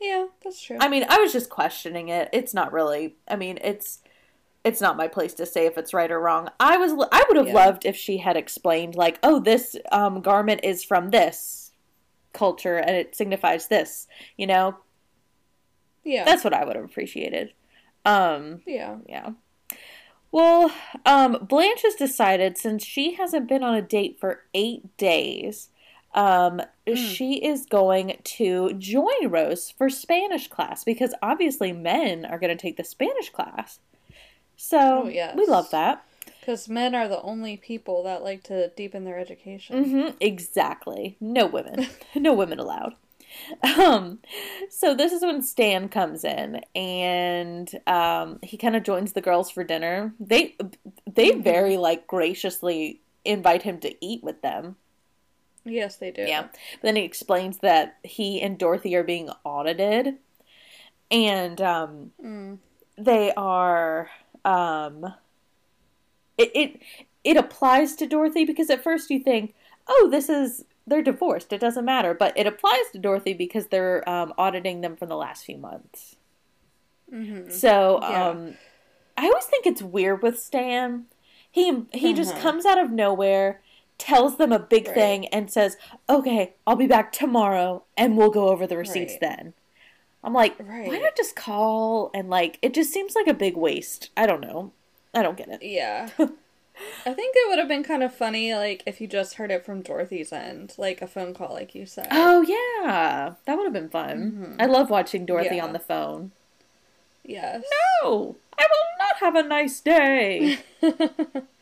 yeah 0.00 0.26
that's 0.42 0.60
true 0.60 0.78
i 0.80 0.88
mean 0.88 1.04
i 1.08 1.18
was 1.18 1.32
just 1.32 1.50
questioning 1.50 2.08
it 2.08 2.28
it's 2.32 2.54
not 2.54 2.72
really 2.72 3.16
i 3.28 3.36
mean 3.36 3.58
it's 3.62 4.00
it's 4.64 4.80
not 4.80 4.96
my 4.96 5.06
place 5.06 5.32
to 5.34 5.46
say 5.46 5.66
if 5.66 5.78
it's 5.78 5.94
right 5.94 6.10
or 6.10 6.20
wrong 6.20 6.48
i 6.60 6.76
was 6.76 6.92
i 7.12 7.24
would 7.28 7.36
have 7.36 7.48
yeah. 7.48 7.54
loved 7.54 7.86
if 7.86 7.96
she 7.96 8.18
had 8.18 8.36
explained 8.36 8.94
like 8.94 9.18
oh 9.22 9.40
this 9.40 9.76
um, 9.92 10.20
garment 10.20 10.60
is 10.62 10.84
from 10.84 11.10
this 11.10 11.72
culture 12.32 12.76
and 12.76 12.96
it 12.96 13.16
signifies 13.16 13.68
this 13.68 14.06
you 14.36 14.46
know 14.46 14.76
yeah. 16.06 16.24
That's 16.24 16.44
what 16.44 16.54
I 16.54 16.64
would 16.64 16.76
have 16.76 16.84
appreciated. 16.84 17.52
Um, 18.04 18.62
yeah. 18.64 18.96
Yeah. 19.08 19.30
Well, 20.30 20.70
um, 21.04 21.38
Blanche 21.42 21.82
has 21.82 21.94
decided 21.94 22.56
since 22.56 22.84
she 22.84 23.14
hasn't 23.14 23.48
been 23.48 23.64
on 23.64 23.74
a 23.74 23.82
date 23.82 24.18
for 24.20 24.42
eight 24.54 24.96
days, 24.96 25.70
um, 26.16 26.62
mm. 26.86 26.96
she 26.96 27.44
is 27.44 27.66
going 27.66 28.18
to 28.24 28.72
join 28.72 29.28
Rose 29.28 29.70
for 29.70 29.90
Spanish 29.90 30.48
class 30.48 30.82
because 30.82 31.14
obviously 31.22 31.72
men 31.72 32.24
are 32.24 32.38
going 32.38 32.56
to 32.56 32.60
take 32.60 32.78
the 32.78 32.84
Spanish 32.84 33.30
class. 33.30 33.78
So 34.56 35.02
oh, 35.04 35.08
yes. 35.08 35.36
we 35.36 35.46
love 35.46 35.70
that. 35.70 36.02
Because 36.40 36.68
men 36.68 36.94
are 36.94 37.06
the 37.06 37.20
only 37.20 37.56
people 37.56 38.02
that 38.04 38.22
like 38.22 38.44
to 38.44 38.70
deepen 38.70 39.04
their 39.04 39.18
education. 39.18 39.84
Mm-hmm, 39.84 40.16
exactly. 40.20 41.16
No 41.20 41.46
women. 41.46 41.88
no 42.14 42.32
women 42.32 42.58
allowed. 42.58 42.94
Um, 43.78 44.20
so 44.70 44.94
this 44.94 45.12
is 45.12 45.22
when 45.22 45.42
Stan 45.42 45.88
comes 45.90 46.24
in, 46.24 46.62
and 46.74 47.70
um, 47.86 48.38
he 48.42 48.56
kind 48.56 48.76
of 48.76 48.82
joins 48.82 49.12
the 49.12 49.20
girls 49.20 49.50
for 49.50 49.64
dinner. 49.64 50.14
They 50.18 50.56
they 51.06 51.32
mm-hmm. 51.32 51.42
very 51.42 51.76
like 51.76 52.06
graciously 52.06 53.00
invite 53.24 53.62
him 53.62 53.78
to 53.80 53.94
eat 54.04 54.22
with 54.22 54.40
them. 54.40 54.76
Yes, 55.66 55.96
they 55.96 56.10
do. 56.10 56.22
Yeah, 56.22 56.42
but 56.42 56.82
then 56.82 56.96
he 56.96 57.02
explains 57.02 57.58
that 57.58 57.96
he 58.02 58.40
and 58.40 58.58
Dorothy 58.58 58.94
are 58.94 59.04
being 59.04 59.28
audited, 59.44 60.14
and 61.10 61.60
um, 61.60 62.12
mm. 62.24 62.58
they 62.96 63.32
are 63.34 64.08
um, 64.44 65.12
it, 66.38 66.50
it 66.54 66.82
it 67.24 67.36
applies 67.36 67.96
to 67.96 68.06
Dorothy 68.06 68.44
because 68.44 68.70
at 68.70 68.82
first 68.82 69.10
you 69.10 69.18
think, 69.18 69.54
oh, 69.88 70.08
this 70.10 70.28
is 70.28 70.64
they're 70.86 71.02
divorced. 71.02 71.52
It 71.52 71.60
doesn't 71.60 71.84
matter, 71.84 72.14
but 72.14 72.32
it 72.36 72.46
applies 72.46 72.90
to 72.92 72.98
Dorothy 72.98 73.34
because 73.34 73.66
they're 73.66 74.08
um, 74.08 74.32
auditing 74.38 74.80
them 74.80 74.96
from 74.96 75.08
the 75.08 75.16
last 75.16 75.44
few 75.44 75.58
months. 75.58 76.16
Mm-hmm. 77.12 77.50
So 77.50 77.98
yeah. 78.02 78.28
um, 78.28 78.54
I 79.16 79.26
always 79.26 79.44
think 79.44 79.66
it's 79.66 79.82
weird 79.82 80.22
with 80.22 80.38
Stan. 80.38 81.06
He 81.50 81.82
he 81.92 82.14
just 82.14 82.34
uh-huh. 82.34 82.42
comes 82.42 82.66
out 82.66 82.78
of 82.78 82.90
nowhere, 82.90 83.60
tells 83.98 84.36
them 84.36 84.52
a 84.52 84.58
big 84.58 84.86
right. 84.86 84.94
thing, 84.94 85.26
and 85.28 85.50
says, 85.50 85.76
"Okay, 86.08 86.54
I'll 86.66 86.76
be 86.76 86.86
back 86.86 87.12
tomorrow, 87.12 87.84
and 87.96 88.16
we'll 88.16 88.30
go 88.30 88.48
over 88.48 88.66
the 88.66 88.76
receipts 88.76 89.14
right. 89.14 89.20
then." 89.20 89.54
I'm 90.24 90.32
like, 90.32 90.56
right. 90.58 90.88
why 90.88 90.98
not 90.98 91.16
just 91.16 91.36
call 91.36 92.10
and 92.12 92.28
like? 92.28 92.58
It 92.60 92.74
just 92.74 92.92
seems 92.92 93.14
like 93.14 93.28
a 93.28 93.34
big 93.34 93.56
waste. 93.56 94.10
I 94.16 94.26
don't 94.26 94.40
know. 94.40 94.72
I 95.14 95.22
don't 95.22 95.36
get 95.36 95.48
it. 95.48 95.62
Yeah. 95.62 96.10
I 97.06 97.14
think 97.14 97.34
it 97.36 97.48
would 97.48 97.58
have 97.58 97.68
been 97.68 97.84
kind 97.84 98.02
of 98.02 98.14
funny, 98.14 98.54
like, 98.54 98.82
if 98.86 99.00
you 99.00 99.06
just 99.06 99.34
heard 99.34 99.50
it 99.50 99.64
from 99.64 99.80
Dorothy's 99.80 100.32
end, 100.32 100.74
like 100.76 101.00
a 101.00 101.06
phone 101.06 101.32
call, 101.32 101.54
like 101.54 101.74
you 101.74 101.86
said. 101.86 102.08
Oh, 102.10 102.42
yeah. 102.42 103.34
That 103.44 103.56
would 103.56 103.64
have 103.64 103.72
been 103.72 103.88
fun. 103.88 104.18
Mm-hmm. 104.18 104.60
I 104.60 104.66
love 104.66 104.90
watching 104.90 105.24
Dorothy 105.24 105.56
yeah. 105.56 105.64
on 105.64 105.72
the 105.72 105.78
phone. 105.78 106.32
Yes. 107.24 107.64
No! 108.02 108.36
I 108.58 108.66
will 108.66 108.98
not 108.98 109.16
have 109.20 109.36
a 109.36 109.42
nice 109.42 109.80
day! 109.80 110.58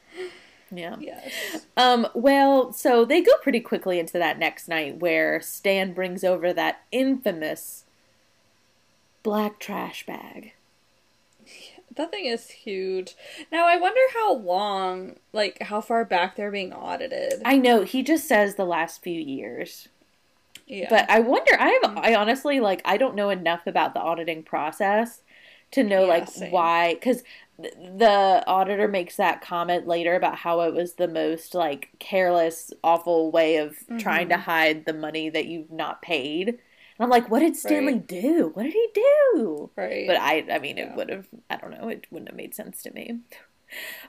yeah. 0.76 0.96
Yes. 1.00 1.66
Um, 1.76 2.06
well, 2.14 2.72
so 2.72 3.04
they 3.04 3.22
go 3.22 3.32
pretty 3.42 3.60
quickly 3.60 3.98
into 3.98 4.18
that 4.18 4.38
next 4.38 4.68
night 4.68 4.98
where 4.98 5.40
Stan 5.40 5.92
brings 5.92 6.24
over 6.24 6.52
that 6.52 6.82
infamous 6.92 7.84
black 9.22 9.58
trash 9.58 10.06
bag. 10.06 10.52
That 11.96 12.10
thing 12.10 12.26
is 12.26 12.50
huge. 12.50 13.14
Now 13.52 13.66
I 13.66 13.76
wonder 13.76 14.00
how 14.14 14.34
long, 14.34 15.16
like 15.32 15.62
how 15.62 15.80
far 15.80 16.04
back 16.04 16.36
they're 16.36 16.50
being 16.50 16.72
audited. 16.72 17.42
I 17.44 17.56
know 17.56 17.82
he 17.82 18.02
just 18.02 18.26
says 18.26 18.54
the 18.54 18.64
last 18.64 19.02
few 19.02 19.20
years. 19.20 19.88
Yeah. 20.66 20.86
But 20.90 21.08
I 21.10 21.20
wonder. 21.20 21.52
I 21.58 21.80
have. 21.82 21.98
I 21.98 22.14
honestly 22.14 22.58
like. 22.60 22.82
I 22.84 22.96
don't 22.96 23.14
know 23.14 23.30
enough 23.30 23.66
about 23.66 23.94
the 23.94 24.00
auditing 24.00 24.42
process 24.42 25.22
to 25.72 25.82
know 25.84 26.02
yeah, 26.02 26.08
like 26.08 26.28
same. 26.28 26.50
why. 26.50 26.94
Because 26.94 27.22
the 27.58 28.42
auditor 28.46 28.88
makes 28.88 29.16
that 29.16 29.40
comment 29.40 29.86
later 29.86 30.14
about 30.14 30.36
how 30.38 30.60
it 30.62 30.74
was 30.74 30.94
the 30.94 31.08
most 31.08 31.54
like 31.54 31.90
careless, 31.98 32.72
awful 32.82 33.30
way 33.30 33.56
of 33.56 33.72
mm-hmm. 33.72 33.98
trying 33.98 34.28
to 34.28 34.36
hide 34.36 34.86
the 34.86 34.92
money 34.92 35.28
that 35.30 35.46
you've 35.46 35.70
not 35.70 36.02
paid. 36.02 36.48
And 36.48 36.58
I'm 37.00 37.10
like, 37.10 37.30
what 37.30 37.40
did 37.40 37.56
Stanley 37.56 37.94
right. 37.94 38.06
do? 38.06 38.50
What 38.54 38.64
did 38.64 38.72
he 38.72 38.88
do? 38.94 39.70
Right. 39.76 40.06
But 40.06 40.16
I, 40.16 40.44
I 40.50 40.58
mean, 40.58 40.76
yeah. 40.76 40.90
it 40.90 40.96
would 40.96 41.10
have. 41.10 41.26
I 41.50 41.56
don't 41.56 41.70
know. 41.70 41.88
It 41.88 42.06
wouldn't 42.10 42.28
have 42.28 42.36
made 42.36 42.54
sense 42.54 42.82
to 42.82 42.92
me. 42.92 43.20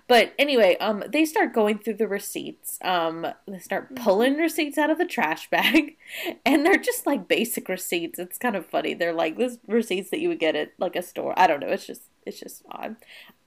But 0.07 0.33
anyway, 0.37 0.77
um, 0.77 1.03
they 1.07 1.25
start 1.25 1.53
going 1.53 1.79
through 1.79 1.95
the 1.95 2.07
receipts. 2.07 2.77
Um, 2.83 3.25
they 3.47 3.59
start 3.59 3.85
mm-hmm. 3.85 4.03
pulling 4.03 4.35
receipts 4.35 4.77
out 4.77 4.91
of 4.91 4.97
the 4.97 5.05
trash 5.05 5.49
bag, 5.49 5.97
and 6.45 6.65
they're 6.65 6.77
just 6.77 7.07
like 7.07 7.27
basic 7.27 7.69
receipts. 7.69 8.19
It's 8.19 8.37
kind 8.37 8.55
of 8.55 8.65
funny. 8.65 8.93
They're 8.93 9.13
like 9.13 9.37
this 9.37 9.57
receipts 9.67 10.11
that 10.11 10.19
you 10.19 10.29
would 10.29 10.39
get 10.39 10.55
at 10.55 10.73
like 10.77 10.95
a 10.95 11.01
store. 11.01 11.33
I 11.37 11.47
don't 11.47 11.59
know. 11.59 11.69
It's 11.69 11.87
just 11.87 12.03
it's 12.25 12.39
just 12.39 12.63
odd. 12.71 12.95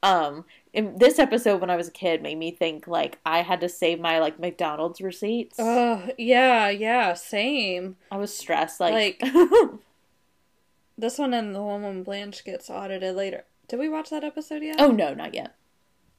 Um, 0.02 0.44
in 0.72 0.96
this 0.98 1.18
episode 1.18 1.60
when 1.60 1.70
I 1.70 1.76
was 1.76 1.88
a 1.88 1.92
kid 1.92 2.22
made 2.22 2.38
me 2.38 2.50
think 2.50 2.86
like 2.86 3.18
I 3.26 3.42
had 3.42 3.60
to 3.62 3.68
save 3.68 3.98
my 3.98 4.20
like 4.20 4.38
McDonald's 4.38 5.00
receipts. 5.00 5.56
Oh 5.58 6.08
yeah, 6.16 6.68
yeah, 6.68 7.14
same. 7.14 7.96
I 8.10 8.16
was 8.16 8.32
stressed 8.32 8.78
like, 8.78 9.20
like 9.20 9.32
this 10.98 11.18
one 11.18 11.34
and 11.34 11.54
the 11.54 11.62
one 11.62 11.82
when 11.82 12.02
Blanche 12.02 12.44
gets 12.44 12.70
audited 12.70 13.16
later. 13.16 13.44
Did 13.66 13.80
we 13.80 13.88
watch 13.88 14.10
that 14.10 14.24
episode 14.24 14.62
yet? 14.62 14.76
Oh 14.78 14.90
no, 14.90 15.14
not 15.14 15.34
yet. 15.34 15.54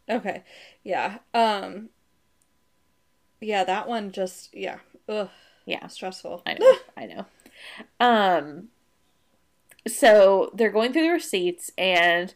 Okay, 0.10 0.44
yeah, 0.84 1.20
um, 1.34 1.90
yeah, 3.40 3.64
that 3.64 3.88
one 3.88 4.12
just 4.12 4.54
yeah, 4.54 4.80
ugh, 5.08 5.30
yeah, 5.66 5.88
stressful. 5.88 6.42
I 6.46 6.56
know, 6.56 6.74
I 6.98 7.06
know. 7.06 7.26
Um, 8.00 8.70
so 9.88 10.52
they're 10.54 10.72
going 10.72 10.92
through 10.92 11.04
the 11.04 11.10
receipts 11.10 11.72
and 11.78 12.34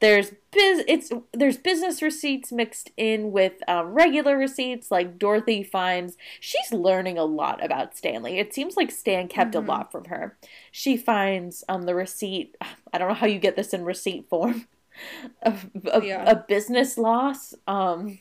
there's 0.00 0.30
biz 0.52 0.84
it's 0.86 1.10
there's 1.32 1.56
business 1.56 2.02
receipts 2.02 2.52
mixed 2.52 2.90
in 2.96 3.32
with 3.32 3.54
um, 3.68 3.88
regular 3.94 4.36
receipts 4.36 4.90
like 4.90 5.18
dorothy 5.18 5.62
finds. 5.62 6.16
She's 6.40 6.72
learning 6.72 7.16
a 7.18 7.24
lot 7.24 7.64
about 7.64 7.96
stanley. 7.96 8.38
It 8.38 8.52
seems 8.54 8.76
like 8.76 8.90
stan 8.90 9.28
kept 9.28 9.54
Mm-hmm. 9.54 9.68
a 9.68 9.72
lot 9.72 9.92
from 9.92 10.04
her. 10.06 10.36
She 10.70 10.96
finds 10.96 11.64
um 11.68 11.82
the 11.82 11.94
receipt 11.94 12.56
i 12.92 12.98
don't 12.98 13.08
know 13.08 13.14
how 13.14 13.26
you 13.26 13.38
get 13.38 13.56
this 13.56 13.72
in 13.72 13.84
receipt 13.84 14.28
form 14.28 14.66
of 15.42 15.70
a, 15.92 16.02
Yeah. 16.04 16.24
a 16.30 16.36
business 16.36 16.98
loss. 16.98 17.54
Um 17.66 18.18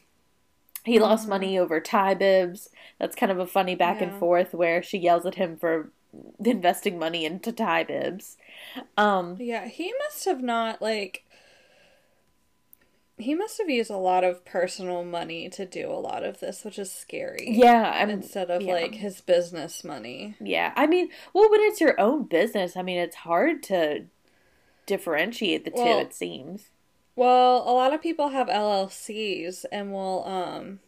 he 0.86 1.00
lost 1.00 1.26
Mhm. 1.26 1.30
money 1.30 1.58
over 1.60 1.82
tie 1.82 2.14
bibs. 2.14 2.70
That's 3.00 3.16
kind 3.16 3.32
of 3.32 3.40
a 3.40 3.48
funny 3.48 3.76
back 3.76 4.02
and 4.02 4.14
forth 4.14 4.54
where 4.54 4.82
she 4.84 4.98
yells 5.00 5.26
at 5.26 5.36
him 5.36 5.58
for 5.58 5.92
investing 6.46 6.98
money 6.98 7.26
into 7.26 7.52
tie 7.52 7.84
bibs. 7.84 8.38
Um 8.98 9.36
Yeah, 9.40 9.68
he 9.68 9.94
must 10.00 10.24
have 10.26 10.42
not 10.42 10.82
like 10.82 11.25
he 13.18 13.34
must 13.34 13.58
have 13.60 13.70
used 13.70 13.90
a 13.92 13.98
lot 13.98 14.24
of 14.24 14.44
personal 14.46 15.04
money 15.04 15.48
to 15.50 15.66
do 15.66 15.90
a 15.90 15.94
lot 16.00 16.24
of 16.24 16.40
this, 16.40 16.64
which 16.66 16.78
is 16.78 16.92
scary. 16.92 17.46
yeah 17.50 17.92
I'm, 17.96 18.10
Instead 18.10 18.52
of 18.52 18.62
yeah. 18.62 18.74
like 18.74 18.96
his 18.96 19.22
business 19.22 19.84
money. 19.84 20.36
Yeah, 20.42 20.74
I 20.76 20.86
mean, 20.88 21.10
well, 21.34 21.50
when 21.50 21.62
it's 21.62 21.80
your 21.80 22.00
own 22.00 22.24
business, 22.26 22.76
I 22.76 22.82
mean, 22.82 22.98
it's 22.98 23.16
hard 23.16 23.64
to 23.64 24.06
differentiate 24.86 25.66
the 25.66 25.72
two. 25.72 25.78
Well- 25.78 26.00
it 26.00 26.14
seems. 26.14 26.70
Well, 27.18 27.64
a 27.66 27.72
lot 27.72 27.94
of 27.94 28.02
people 28.02 28.30
have 28.30 28.48
LLCs 28.50 29.64
and 29.72 29.94
will 29.94 30.26
um 30.28 30.80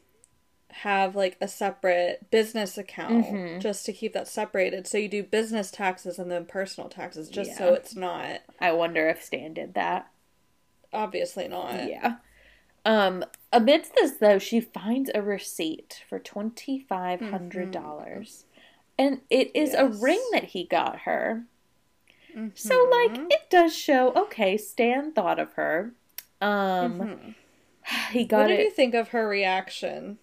have 0.72 1.16
like 1.16 1.38
a 1.40 1.48
separate 1.48 2.30
business 2.30 2.78
account 2.78 3.26
Mhm. 3.26 3.62
just 3.62 3.86
to 3.86 3.94
keep 3.94 4.12
that 4.14 4.28
separated. 4.28 4.86
So 4.86 4.98
you 4.98 5.08
do 5.08 5.24
business 5.24 5.72
taxes 5.72 6.20
and 6.20 6.30
then 6.30 6.46
personal 6.46 6.90
taxes 6.90 7.30
just 7.30 7.56
so 7.58 7.74
it's 7.74 7.96
not 7.96 8.42
I 8.60 8.74
wonder 8.74 9.08
if 9.08 9.24
Stan 9.24 9.54
did 9.54 9.74
that. 9.76 10.12
Obviously 10.98 11.48
not. 11.48 11.88
Yeah. 11.88 12.16
Um. 12.86 13.24
Amidst 13.54 13.96
this, 13.96 14.14
though, 14.20 14.40
she 14.40 14.60
finds 14.60 15.10
a 15.16 15.22
receipt 15.22 16.04
for 16.10 16.20
twenty 16.20 16.80
five 16.80 17.22
hundred 17.22 17.72
dollars, 17.72 18.46
and 18.98 19.22
it 19.30 19.52
is 19.56 19.74
a 19.74 19.84
Mm-hmm. 19.84 20.04
Ring 20.04 20.24
that 20.34 20.44
he 20.46 20.66
got 20.66 21.00
her. 21.02 21.44
So, 22.54 22.76
like, 22.92 23.32
it 23.32 23.50
does 23.50 23.76
show. 23.76 24.14
Okay, 24.14 24.58
Stan 24.58 25.12
thought 25.12 25.40
of 25.40 25.54
her. 25.54 25.94
Um, 26.40 27.00
Mhm. 27.00 27.36
he 28.12 28.20
What 28.24 28.30
got 28.30 28.48
did 28.48 28.60
it. 28.60 28.64
you 28.66 28.70
think 28.70 28.94
of 28.94 29.08
her 29.10 29.28
reaction? 29.28 30.20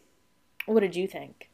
What 0.67 0.81
did 0.81 0.95
you 0.95 1.09
think? 1.09 1.51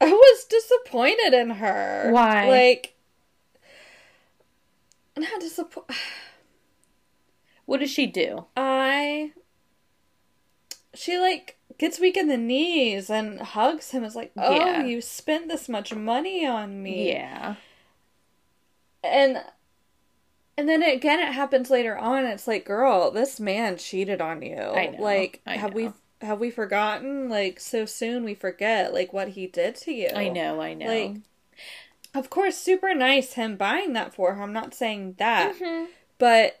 I 0.00 0.10
was 0.12 0.44
disappointed 0.44 1.34
in 1.34 1.50
her. 1.50 2.10
Why? 2.12 2.48
Like, 2.48 2.94
not 5.18 5.40
disappointed. 5.40 5.94
What 7.66 7.80
does 7.80 7.90
she 7.90 8.06
do? 8.06 8.46
I. 8.56 9.32
She 10.94 11.18
like 11.18 11.58
gets 11.76 12.00
weak 12.00 12.16
in 12.16 12.28
the 12.28 12.38
knees 12.38 13.10
and 13.10 13.38
hugs 13.40 13.90
him. 13.90 14.04
Is 14.04 14.16
like, 14.16 14.32
oh, 14.38 14.54
Yeah. 14.56 14.84
you 14.84 15.02
spent 15.02 15.48
this 15.48 15.68
much 15.68 15.94
money 15.94 16.46
on 16.46 16.82
me. 16.82 17.10
Yeah. 17.12 17.56
and 19.04 19.42
and 20.56 20.68
then 20.68 20.82
again, 20.82 21.20
it 21.20 21.32
happens 21.34 21.68
later 21.70 21.96
on. 21.96 22.24
It's 22.24 22.48
like, 22.48 22.64
girl, 22.64 23.10
this 23.10 23.38
man 23.38 23.76
cheated 23.76 24.20
on 24.20 24.40
you. 24.42 24.56
I 24.56 24.86
know, 24.86 25.02
Like, 25.02 25.40
have 25.46 25.74
we 25.74 25.92
have 26.22 26.40
we 26.40 26.50
forgotten? 26.50 27.28
Like, 27.28 27.60
so 27.60 27.84
soon 27.84 28.24
we 28.24 28.34
forget 28.34 28.92
like 28.94 29.12
what 29.12 29.28
he 29.28 29.46
did 29.46 29.76
to 29.76 29.92
you. 29.92 30.08
I 30.16 30.30
know. 30.30 30.60
I 30.60 30.72
know. 30.74 30.86
Like, 30.86 31.16
of 32.14 32.30
course, 32.30 32.56
super 32.56 32.94
nice 32.94 33.34
him 33.34 33.56
buying 33.56 33.92
that 33.92 34.14
for 34.14 34.34
her. 34.34 34.42
I'm 34.42 34.52
not 34.52 34.74
saying 34.74 35.14
that. 35.18 35.54
Mhm. 35.56 35.86
But 36.18 36.60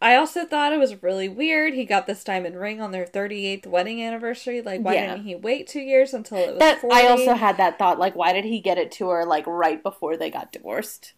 I 0.00 0.16
also 0.16 0.44
thought 0.44 0.72
it 0.72 0.78
was 0.78 1.02
really 1.02 1.28
weird. 1.28 1.72
He 1.74 1.84
got 1.84 2.06
this 2.06 2.22
diamond 2.24 2.60
ring 2.60 2.80
on 2.80 2.90
their 2.92 3.06
38th 3.06 3.66
wedding 3.66 4.02
anniversary. 4.02 4.60
Like, 4.60 4.80
why 4.82 4.94
Yeah. 4.94 5.06
didn't 5.14 5.24
he 5.26 5.34
wait 5.34 5.66
two 5.66 5.80
years 5.80 6.12
until 6.12 6.38
it 6.38 6.50
was 6.50 6.58
That 6.58 6.80
40? 6.80 6.96
I 6.96 7.06
also 7.08 7.34
had 7.34 7.56
that 7.56 7.78
thought. 7.78 7.98
Like, 7.98 8.14
why 8.14 8.32
did 8.32 8.44
he 8.44 8.60
get 8.60 8.76
it 8.78 8.90
to 8.92 9.08
her 9.08 9.24
like 9.24 9.46
right 9.46 9.82
before 9.82 10.16
they 10.16 10.30
got 10.30 10.52
divorced? 10.52 11.12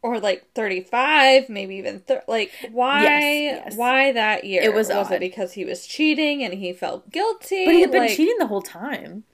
or 0.00 0.20
like 0.20 0.44
35, 0.54 1.48
maybe 1.48 1.74
even 1.74 1.98
thir- 1.98 2.22
like 2.28 2.52
why 2.70 3.02
Yes, 3.02 3.62
yes. 3.64 3.76
why 3.76 4.12
that 4.12 4.44
year? 4.44 4.62
It 4.62 4.72
was 4.72 4.88
was 4.90 5.08
odd. 5.08 5.14
it 5.14 5.18
because 5.20 5.54
he 5.54 5.64
was 5.64 5.88
cheating 5.88 6.44
and 6.44 6.54
he 6.54 6.72
felt 6.72 7.10
guilty? 7.10 7.64
But 7.64 7.74
he 7.74 7.80
had 7.80 7.90
been 7.90 8.02
Like, 8.02 8.16
cheating 8.16 8.38
the 8.38 8.46
whole 8.46 8.62
time, 8.62 9.24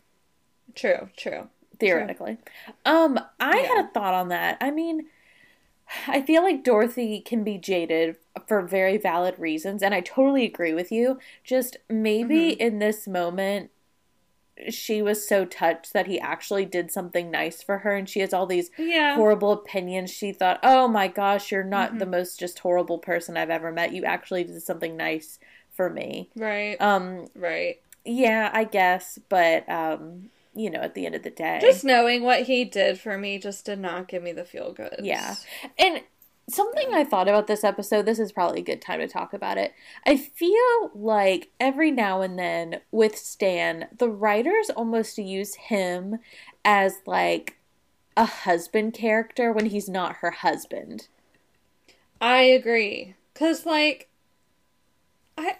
True, 0.74 1.10
true. 1.18 1.50
Theoretically. 1.80 2.38
Um, 2.84 3.18
I 3.40 3.56
had 3.76 3.84
a 3.86 3.88
thought 3.92 4.14
on 4.14 4.28
that. 4.28 4.58
I 4.60 4.70
mean, 4.70 5.06
I 6.08 6.22
feel 6.22 6.42
like 6.42 6.64
Dorothy 6.64 7.20
can 7.20 7.44
be 7.44 7.58
jaded 7.58 8.16
for 8.46 8.62
very 8.62 8.98
valid 8.98 9.38
reasons, 9.38 9.82
and 9.82 9.94
I 9.94 10.00
totally 10.00 10.44
agree 10.44 10.74
with 10.74 10.92
you. 10.92 11.18
Just 11.44 11.78
maybe 11.90 12.50
Mm-hmm. 12.50 12.54
in 12.54 12.78
this 12.80 13.06
moment, 13.08 13.70
she 14.70 15.02
was 15.02 15.26
so 15.28 15.44
touched 15.44 15.92
that 15.92 16.06
he 16.06 16.20
actually 16.20 16.64
did 16.64 16.90
something 16.90 17.30
nice 17.30 17.62
for 17.62 17.78
her, 17.78 17.94
and 17.96 18.08
she 18.08 18.20
has 18.20 18.32
all 18.32 18.46
these 18.46 18.70
Yeah. 18.76 19.24
horrible 19.24 19.52
opinions. 19.52 20.10
She 20.10 20.32
thought, 20.32 20.60
"Oh 20.62 20.86
my 20.88 21.08
gosh, 21.08 21.50
you're 21.52 21.64
not 21.64 21.98
Mm-hmm. 21.98 21.98
the 21.98 22.06
most 22.06 22.38
just 22.38 22.60
horrible 22.60 22.98
person 22.98 23.36
I've 23.36 23.50
ever 23.50 23.72
met. 23.72 23.92
You 23.92 24.04
actually 24.04 24.44
did 24.44 24.62
something 24.62 24.96
nice 24.96 25.38
for 25.72 25.90
me." 25.90 26.30
right. 26.36 26.80
Um, 26.80 27.26
right. 27.34 27.78
yeah, 28.04 28.50
I 28.52 28.64
guess, 28.64 29.18
but 29.28 29.68
um, 29.68 30.30
you 30.54 30.70
know, 30.70 30.80
at 30.80 30.94
the 30.94 31.06
end 31.06 31.14
of 31.14 31.22
the 31.22 31.30
day, 31.30 31.58
Just 31.60 31.84
knowing 31.84 32.22
what 32.22 32.42
he 32.44 32.64
did 32.64 32.98
for 32.98 33.18
me 33.18 33.38
just 33.38 33.64
did 33.66 33.78
not 33.78 34.08
give 34.08 34.22
me 34.22 34.32
the 34.32 34.44
feel 34.44 34.72
good. 34.72 35.00
yeah. 35.02 35.34
And 35.78 36.02
something 36.48 36.88
I 36.92 37.04
thought 37.04 37.28
about 37.28 37.46
this 37.46 37.64
episode, 37.64 38.04
this 38.06 38.18
is 38.18 38.30
probably 38.32 38.60
a 38.60 38.64
good 38.64 38.82
time 38.82 39.00
to 39.00 39.08
talk 39.08 39.32
about 39.32 39.58
it. 39.58 39.72
I 40.06 40.16
feel 40.16 40.90
like 40.94 41.50
every 41.58 41.90
now 41.90 42.20
and 42.22 42.38
then 42.38 42.80
with 42.90 43.16
Stan, 43.16 43.86
the 43.96 44.08
writers 44.10 44.70
almost 44.70 45.18
use 45.18 45.54
him 45.54 46.18
as 46.64 46.98
like 47.06 47.56
a 48.16 48.26
husband 48.26 48.94
character 48.94 49.52
when 49.52 49.66
he's 49.66 49.88
not 49.88 50.16
her 50.16 50.30
husband. 50.30 51.08
I 52.20 52.42
agree. 52.42 53.14
Cause 53.34 53.66
like 53.66 54.08
I 55.36 55.56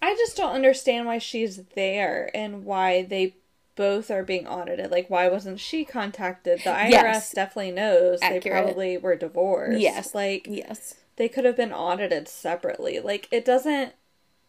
I 0.00 0.14
just 0.14 0.36
don't 0.36 0.52
understand 0.52 1.06
why 1.06 1.18
she's 1.18 1.62
there 1.74 2.30
and 2.34 2.64
why 2.64 3.02
they 3.02 3.34
both 3.74 4.10
are 4.10 4.24
being 4.24 4.46
audited. 4.46 4.90
Like 4.90 5.08
why 5.08 5.28
wasn't 5.28 5.60
she 5.60 5.84
contacted? 5.84 6.60
The 6.64 6.70
IRS 6.70 6.90
Yes. 6.90 7.32
definitely 7.32 7.72
knows 7.72 8.18
Accurate. 8.20 8.42
they 8.42 8.50
probably 8.50 8.98
were 8.98 9.16
divorced. 9.16 9.80
Yes. 9.80 10.14
Like 10.14 10.46
Yes. 10.48 10.94
they 11.16 11.28
could 11.28 11.44
have 11.44 11.56
been 11.56 11.72
audited 11.72 12.28
separately. 12.28 12.98
Like 13.00 13.28
it 13.30 13.44
doesn't 13.44 13.92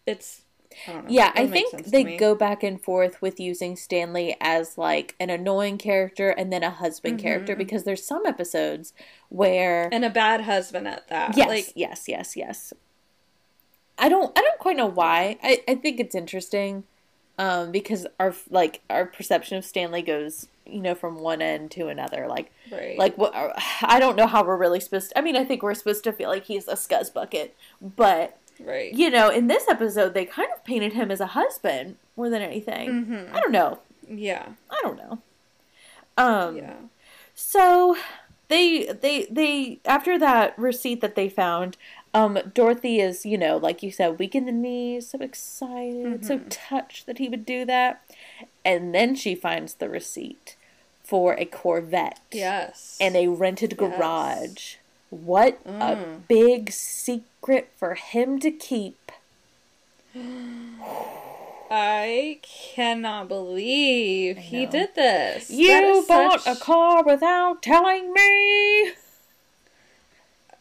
it's 0.05 0.41
I 0.87 0.93
don't 0.93 1.05
know. 1.05 1.11
Yeah, 1.11 1.31
I 1.35 1.47
think 1.47 1.85
they 1.85 2.17
go 2.17 2.35
back 2.35 2.63
and 2.63 2.81
forth 2.81 3.21
with 3.21 3.39
using 3.39 3.75
Stanley 3.75 4.35
as 4.39 4.77
like 4.77 5.15
an 5.19 5.29
annoying 5.29 5.77
character 5.77 6.29
and 6.29 6.53
then 6.53 6.63
a 6.63 6.69
husband 6.69 7.17
mm-hmm. 7.17 7.27
character 7.27 7.55
because 7.55 7.83
there's 7.83 8.05
some 8.05 8.25
episodes 8.25 8.93
where 9.29 9.89
and 9.91 10.05
a 10.05 10.09
bad 10.09 10.41
husband 10.41 10.87
at 10.87 11.07
that. 11.09 11.35
yes, 11.35 11.47
Like 11.47 11.71
yes, 11.75 12.05
yes, 12.07 12.35
yes. 12.35 12.73
I 13.99 14.09
don't 14.09 14.37
I 14.37 14.41
don't 14.41 14.59
quite 14.59 14.77
know 14.77 14.85
why. 14.85 15.37
I 15.43 15.61
I 15.67 15.75
think 15.75 15.99
it's 15.99 16.15
interesting 16.15 16.83
um 17.37 17.71
because 17.71 18.05
our 18.19 18.33
like 18.49 18.81
our 18.89 19.05
perception 19.05 19.57
of 19.57 19.65
Stanley 19.65 20.01
goes, 20.01 20.47
you 20.65 20.81
know, 20.81 20.95
from 20.95 21.19
one 21.19 21.41
end 21.41 21.71
to 21.71 21.87
another 21.87 22.27
like 22.27 22.51
right. 22.71 22.97
like 22.97 23.17
what 23.17 23.33
I 23.81 23.99
don't 23.99 24.15
know 24.15 24.27
how 24.27 24.43
we're 24.43 24.57
really 24.57 24.79
supposed 24.79 25.09
to, 25.09 25.17
I 25.17 25.21
mean, 25.21 25.35
I 25.35 25.43
think 25.43 25.63
we're 25.63 25.73
supposed 25.73 26.03
to 26.05 26.11
feel 26.11 26.29
like 26.29 26.45
he's 26.45 26.67
a 26.67 26.73
scuzz 26.73 27.13
bucket, 27.13 27.55
but 27.81 28.37
right. 28.59 28.93
you 28.93 29.09
know, 29.09 29.29
in 29.29 29.47
this 29.47 29.67
episode, 29.69 30.13
they 30.13 30.25
kind 30.25 30.49
of 30.53 30.63
painted 30.63 30.93
him 30.93 31.11
as 31.11 31.19
a 31.19 31.27
husband 31.27 31.97
more 32.15 32.29
than 32.29 32.41
anything. 32.41 33.05
Mhm. 33.05 33.33
I 33.33 33.39
don't 33.39 33.51
know. 33.51 33.79
Yeah. 34.07 34.47
I 34.69 34.79
don't 34.81 34.97
know. 34.97 35.19
Um. 36.17 36.57
Yeah. 36.57 36.75
So 37.35 37.95
they 38.49 38.85
they 38.87 39.27
they 39.31 39.79
after 39.85 40.19
that 40.19 40.57
receipt 40.57 41.01
that 41.01 41.15
they 41.15 41.29
found, 41.29 41.77
um, 42.13 42.39
Dorothy 42.53 42.99
is 42.99 43.25
you 43.25 43.37
know 43.37 43.57
like 43.57 43.81
you 43.83 43.91
said 43.91 44.19
weak 44.19 44.35
in 44.35 44.45
the 44.45 44.51
knees, 44.51 45.09
so 45.09 45.19
excited, 45.19 46.25
so 46.25 46.39
touched 46.49 47.05
that 47.05 47.17
he 47.17 47.29
would 47.29 47.45
do 47.45 47.65
that, 47.65 48.01
and 48.65 48.93
then 48.95 49.15
she 49.15 49.35
finds 49.35 49.75
the 49.75 49.89
receipt 49.89 50.55
for 51.03 51.33
a 51.33 51.45
Corvette 51.45 52.19
Yes. 52.31 52.97
and 53.01 53.15
a 53.15 53.27
rented 53.27 53.71
Yes. 53.71 53.79
garage. 53.79 54.75
What 55.09 55.59
a 55.65 55.95
Mm. 55.95 56.27
big 56.27 56.71
secret 56.71 57.69
for 57.75 57.95
him 57.95 58.39
to 58.41 58.51
keep. 58.51 59.11
I 61.71 62.39
cannot 62.41 63.27
believe 63.27 64.37
he 64.37 64.65
did 64.65 64.95
this. 64.95 65.49
You 65.49 66.03
bought 66.07 66.41
such- 66.41 66.57
a 66.57 66.59
car 66.59 67.03
without 67.03 67.61
telling 67.61 68.11
me. 68.13 68.91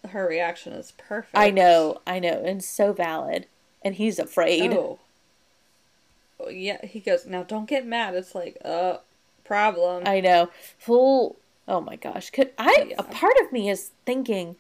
Her 0.09 0.27
reaction 0.27 0.73
is 0.73 0.92
perfect. 0.97 1.37
I 1.37 1.51
know, 1.51 2.01
I 2.07 2.18
know, 2.18 2.42
and 2.44 2.62
so 2.62 2.92
valid. 2.92 3.47
And 3.83 3.94
he's 3.94 4.18
afraid. 4.18 4.73
Oh. 4.73 4.99
Oh, 6.40 6.49
yeah, 6.51 6.85
he 6.85 7.01
goes, 7.01 7.27
now 7.27 7.42
don't 7.42 7.68
get 7.68 7.87
mad. 7.87 8.14
It's 8.14 8.35
like, 8.35 8.59
uh, 8.64 8.99
problem. 9.44 10.05
I 10.07 10.21
know. 10.21 10.51
Full 10.79 11.37
Oh 11.68 11.83
my 11.83 11.97
gosh. 11.97 12.31
Could 12.31 12.53
I 12.57 12.87
Yeah. 12.88 12.97
a 12.99 13.03
part 13.03 13.35
of 13.42 13.53
me 13.53 13.68
is 13.68 13.90
thinking 14.07 14.57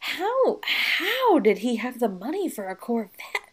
how 0.00 0.60
how 0.64 1.38
did 1.38 1.58
he 1.58 1.76
have 1.76 2.00
the 2.00 2.08
money 2.08 2.48
for 2.48 2.68
a 2.68 2.74
Corvette? 2.74 3.52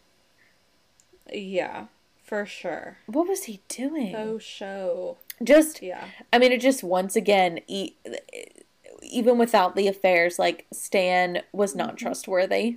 Yeah, 1.32 1.86
for 2.24 2.44
sure. 2.44 2.98
What 3.06 3.28
was 3.28 3.44
he 3.44 3.60
doing? 3.68 4.14
Oh, 4.16 4.38
show. 4.38 5.18
just 5.42 5.82
Yeah. 5.82 6.04
I 6.32 6.38
mean 6.38 6.50
it 6.50 6.60
just 6.60 6.82
once 6.82 7.14
again 7.14 7.60
e- 7.68 7.94
even 9.10 9.38
without 9.38 9.76
the 9.76 9.88
affairs 9.88 10.38
like 10.38 10.66
Stan 10.72 11.42
was 11.52 11.74
not 11.74 11.88
Mm-hmm. 11.96 11.96
trustworthy. 12.06 12.76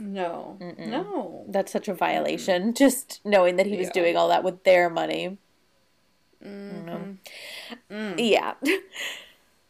No. 0.00 0.56
No. 0.78 1.44
That's 1.48 1.72
such 1.72 1.88
a 1.88 1.94
violation 1.94 2.72
just 2.84 3.20
knowing 3.24 3.56
that 3.56 3.66
he 3.66 3.76
was 3.76 3.88
Yeah. 3.88 3.92
doing 3.92 4.16
all 4.16 4.28
that 4.28 4.44
with 4.44 4.62
their 4.64 4.88
money. 4.88 5.38
Mhm. 6.44 7.18
Yeah. 7.90 8.54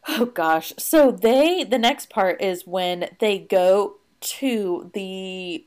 Oh 0.07 0.25
gosh. 0.25 0.73
So 0.77 1.11
they 1.11 1.63
the 1.63 1.77
next 1.77 2.09
part 2.09 2.41
is 2.41 2.65
when 2.65 3.09
they 3.19 3.37
go 3.37 3.97
to 4.21 4.89
the 4.93 5.65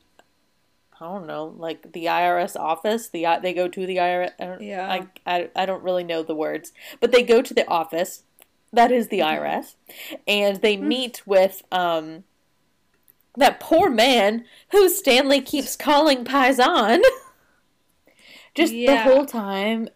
I 0.98 1.04
don't 1.04 1.26
know, 1.26 1.54
like 1.58 1.92
the 1.92 2.06
IRS 2.06 2.56
office. 2.58 3.08
The 3.08 3.26
they 3.42 3.52
go 3.52 3.68
to 3.68 3.86
the 3.86 3.96
IRS. 3.98 4.30
I 4.40 4.44
don't, 4.46 4.62
Yeah. 4.62 4.88
I, 4.90 5.06
I 5.36 5.50
I 5.54 5.66
don't 5.66 5.82
really 5.84 6.02
know 6.02 6.22
the 6.22 6.34
words, 6.34 6.72
but 6.98 7.12
they 7.12 7.22
go 7.22 7.42
to 7.42 7.54
the 7.54 7.66
office. 7.68 8.22
That 8.72 8.90
is 8.90 9.08
the 9.08 9.20
IRS, 9.20 9.74
and 10.26 10.60
they 10.62 10.76
meet 10.76 11.22
with 11.26 11.62
um 11.70 12.24
that 13.36 13.60
poor 13.60 13.90
man 13.90 14.44
who 14.70 14.88
Stanley 14.88 15.40
keeps 15.40 15.76
calling 15.76 16.24
Paisan. 16.24 17.00
Just 18.54 18.72
the 18.72 18.98
whole 18.98 19.24
time, 19.24 19.88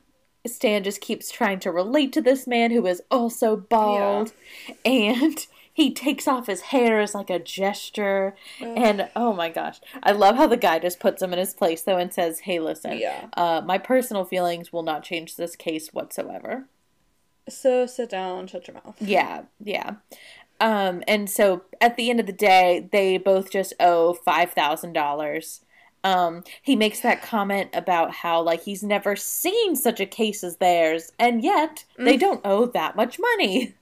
Stan 0.46 0.82
just 0.82 1.02
keeps 1.02 1.30
trying 1.30 1.58
to 1.60 1.70
relate 1.70 2.12
to 2.14 2.22
this 2.22 2.46
man 2.46 2.70
who 2.70 2.86
is 2.86 3.02
also 3.10 3.54
bald, 3.56 4.32
and 4.84 5.46
he 5.72 5.92
takes 5.92 6.26
off 6.26 6.46
his 6.46 6.62
hair 6.62 7.00
as 7.00 7.14
like 7.14 7.28
a 7.28 7.38
gesture. 7.38 8.34
And 8.60 9.10
oh 9.14 9.34
my 9.34 9.50
gosh, 9.50 9.80
I 10.02 10.12
love 10.12 10.36
how 10.36 10.46
the 10.46 10.56
guy 10.56 10.78
just 10.78 11.00
puts 11.00 11.20
him 11.20 11.34
in 11.34 11.38
his 11.38 11.52
place 11.52 11.82
though 11.82 11.98
and 11.98 12.12
says, 12.12 12.40
"Hey, 12.40 12.58
listen, 12.60 12.98
Yeah. 12.98 13.26
uh, 13.36 13.60
my 13.64 13.76
personal 13.76 14.24
feelings 14.24 14.72
will 14.72 14.82
not 14.82 15.02
change 15.02 15.36
this 15.36 15.54
case 15.56 15.92
whatsoever." 15.92 16.66
So 17.48 17.86
sit 17.86 18.10
down, 18.10 18.46
shut 18.46 18.66
your 18.66 18.74
mouth. 18.74 18.96
Yeah, 19.00 19.42
yeah. 19.62 19.96
Um, 20.58 21.02
and 21.06 21.28
so 21.28 21.62
at 21.80 21.96
the 21.96 22.10
end 22.10 22.18
of 22.20 22.26
the 22.26 22.32
day, 22.32 22.88
they 22.90 23.18
both 23.18 23.50
just 23.50 23.74
owe 23.78 24.14
five 24.14 24.52
thousand 24.52 24.94
dollars. 24.94 25.60
Um, 26.02 26.44
he 26.62 26.76
makes 26.76 27.00
that 27.00 27.22
comment 27.22 27.70
about 27.72 28.12
how 28.12 28.40
like 28.40 28.62
he's 28.62 28.82
never 28.82 29.16
seen 29.16 29.76
such 29.76 30.00
a 30.00 30.06
case 30.06 30.42
as 30.44 30.56
theirs, 30.56 31.12
and 31.18 31.42
yet 31.42 31.84
they 31.98 32.16
don't 32.16 32.40
owe 32.44 32.66
that 32.66 32.96
much 32.96 33.18
money. 33.18 33.74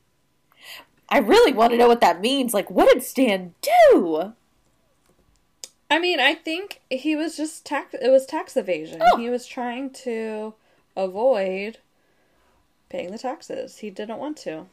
I 1.08 1.18
really 1.18 1.52
want 1.52 1.72
to 1.72 1.76
know 1.76 1.86
what 1.86 2.00
that 2.00 2.20
means. 2.20 2.54
Like, 2.54 2.70
what 2.70 2.92
did 2.92 3.02
Stan 3.02 3.54
do? 3.60 4.32
I 5.90 5.98
mean, 5.98 6.18
I 6.18 6.34
think 6.34 6.80
he 6.90 7.14
was 7.14 7.36
just 7.36 7.64
tax. 7.64 7.94
It 7.94 8.08
was 8.08 8.26
tax 8.26 8.56
evasion. 8.56 9.00
Oh. 9.02 9.16
He 9.16 9.28
was 9.28 9.46
trying 9.46 9.90
to 9.90 10.54
avoid 10.96 11.78
paying 12.94 13.10
the 13.10 13.18
taxes. 13.18 13.78
He 13.78 13.90
didn't 13.90 14.18
want 14.18 14.36
to, 14.38 14.66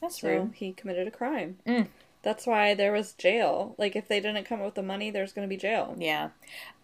That's 0.00 0.20
so 0.20 0.50
he 0.54 0.72
committed 0.72 1.06
a 1.06 1.10
crime. 1.10 1.58
Mm. 1.66 1.88
That's 2.22 2.46
why 2.46 2.74
there 2.74 2.92
was 2.92 3.12
jail. 3.12 3.74
Like, 3.76 3.94
if 3.96 4.08
they 4.08 4.18
didn't 4.18 4.44
come 4.44 4.60
up 4.60 4.66
with 4.66 4.74
the 4.74 4.82
money, 4.82 5.10
there's 5.10 5.32
going 5.32 5.46
to 5.46 5.48
be 5.48 5.58
jail. 5.58 5.94
Yeah. 5.98 6.30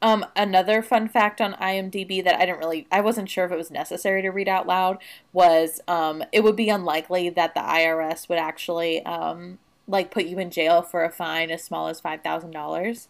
Um, 0.03 0.27
another 0.35 0.83
fun 0.83 1.09
fact 1.09 1.41
on 1.41 1.55
IMDb 1.55 2.23
that 2.25 2.37
I 2.37 2.47
didn't 2.47 2.59
really, 2.59 2.87
I 2.93 3.01
wasn't 3.01 3.31
sure 3.31 3.47
if 3.47 3.53
it 3.53 3.57
was 3.57 3.71
necessary 3.71 4.21
to 4.23 4.29
read 4.29 4.49
out 4.49 4.67
loud 4.67 4.99
was, 5.33 5.81
um, 5.89 6.23
it 6.31 6.43
would 6.43 6.57
be 6.57 6.69
unlikely 6.69 7.31
that 7.31 7.55
the 7.55 7.61
IRS 7.61 8.29
would 8.29 8.39
actually, 8.39 9.05
um, 9.05 9.59
like 9.89 10.11
put 10.11 10.27
you 10.27 10.39
in 10.39 10.51
jail 10.51 10.83
for 10.83 11.05
a 11.05 11.11
fine 11.11 11.51
as 11.51 11.63
small 11.63 11.89
as 11.89 12.01
five 12.01 12.23
thousand 12.23 12.51
dollars. 12.51 13.09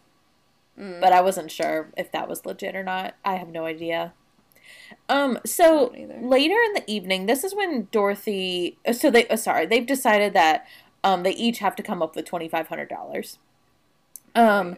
But 0.77 1.11
I 1.11 1.21
wasn't 1.21 1.49
sure 1.49 1.89
if 1.97 2.11
that 2.11 2.29
was 2.29 2.45
legit 2.45 2.75
or 2.75 2.83
not. 2.83 3.15
I 3.25 3.37
have 3.37 3.47
no 3.47 3.65
idea. 3.65 4.13
Um, 5.09 5.39
so 5.45 5.93
later 6.21 6.55
in 6.55 6.73
the 6.73 6.83
evening, 6.87 7.25
this 7.25 7.43
is 7.43 7.55
when 7.55 7.87
Dorothy. 7.91 8.77
uh, 8.87 8.93
So 8.93 9.09
they, 9.11 9.27
uh, 9.27 9.37
sorry, 9.37 9.65
they've 9.65 9.85
decided 9.85 10.33
that 10.33 10.65
um 11.03 11.23
they 11.23 11.31
each 11.31 11.59
have 11.59 11.75
to 11.77 11.83
come 11.83 12.01
up 12.01 12.15
with 12.15 12.25
twenty 12.25 12.47
five 12.49 12.67
hundred 12.67 12.89
dollars. 12.89 13.39
Um, 14.35 14.77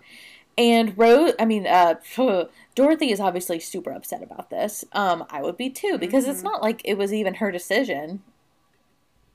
and 0.57 0.97
Rose, 0.97 1.33
I 1.39 1.45
mean, 1.45 1.65
uh, 1.67 1.95
Dorothy 2.75 3.11
is 3.11 3.19
obviously 3.19 3.59
super 3.59 3.91
upset 3.91 4.21
about 4.23 4.49
this. 4.49 4.85
Um, 4.93 5.25
I 5.29 5.41
would 5.41 5.57
be 5.57 5.69
too 5.69 5.97
because 5.97 6.23
Mm-hmm. 6.23 6.31
it's 6.31 6.43
not 6.43 6.61
like 6.61 6.81
it 6.83 6.97
was 6.97 7.13
even 7.13 7.35
her 7.35 7.51
decision. 7.51 8.21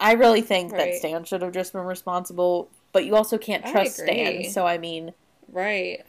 I 0.01 0.13
really 0.13 0.43
think 0.43 0.73
that 0.73 0.95
Stan 0.95 1.25
should 1.25 1.41
have 1.43 1.53
just 1.53 1.73
been 1.73 1.83
responsible, 1.83 2.69
but 2.93 3.05
you 3.05 3.17
also 3.17 3.39
can't 3.39 3.65
trust 3.65 3.97
Stan. 3.99 4.45
So 4.45 4.67
I 4.67 4.77
mean, 4.77 5.15
Right. 5.51 6.05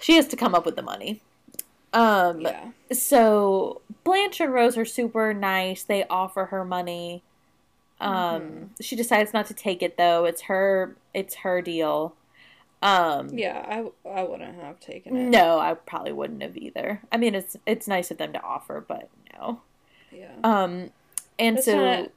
she 0.00 0.14
has 0.16 0.28
to 0.28 0.36
come 0.36 0.54
up 0.54 0.64
with 0.66 0.76
the 0.76 0.82
money. 0.82 1.22
Um, 1.92 2.40
Yeah. 2.42 2.70
so 2.92 3.80
Blanche 4.04 4.40
and 4.40 4.52
Rose 4.52 4.76
are 4.76 4.84
super 4.84 5.32
nice. 5.34 5.82
They 5.82 6.04
offer 6.08 6.46
her 6.46 6.64
money. 6.64 7.22
Um, 8.00 8.14
Mm-hmm. 8.14 8.64
she 8.80 8.94
decides 8.96 9.32
not 9.32 9.46
to 9.46 9.54
take 9.54 9.82
it 9.82 9.96
though. 9.96 10.24
It's 10.24 10.42
her. 10.42 10.96
It's 11.14 11.36
her 11.36 11.60
deal. 11.62 12.14
Um, 12.82 13.30
Yeah. 13.30 13.64
I, 14.06 14.08
I 14.08 14.22
wouldn't 14.22 14.60
have 14.60 14.78
taken 14.80 15.16
it. 15.16 15.24
no, 15.30 15.58
I 15.58 15.74
probably 15.74 16.12
wouldn't 16.12 16.42
have 16.42 16.56
either. 16.56 17.00
I 17.10 17.16
mean, 17.16 17.34
it's 17.34 17.56
it's 17.66 17.88
nice 17.88 18.10
of 18.10 18.18
them 18.18 18.32
to 18.34 18.42
offer, 18.42 18.84
but 18.86 19.08
no. 19.32 19.60
Yeah. 20.12 20.34
Um, 20.44 20.90
and 21.38 21.56
It's 21.56 21.64
so 21.66 21.76
not- 21.76 22.10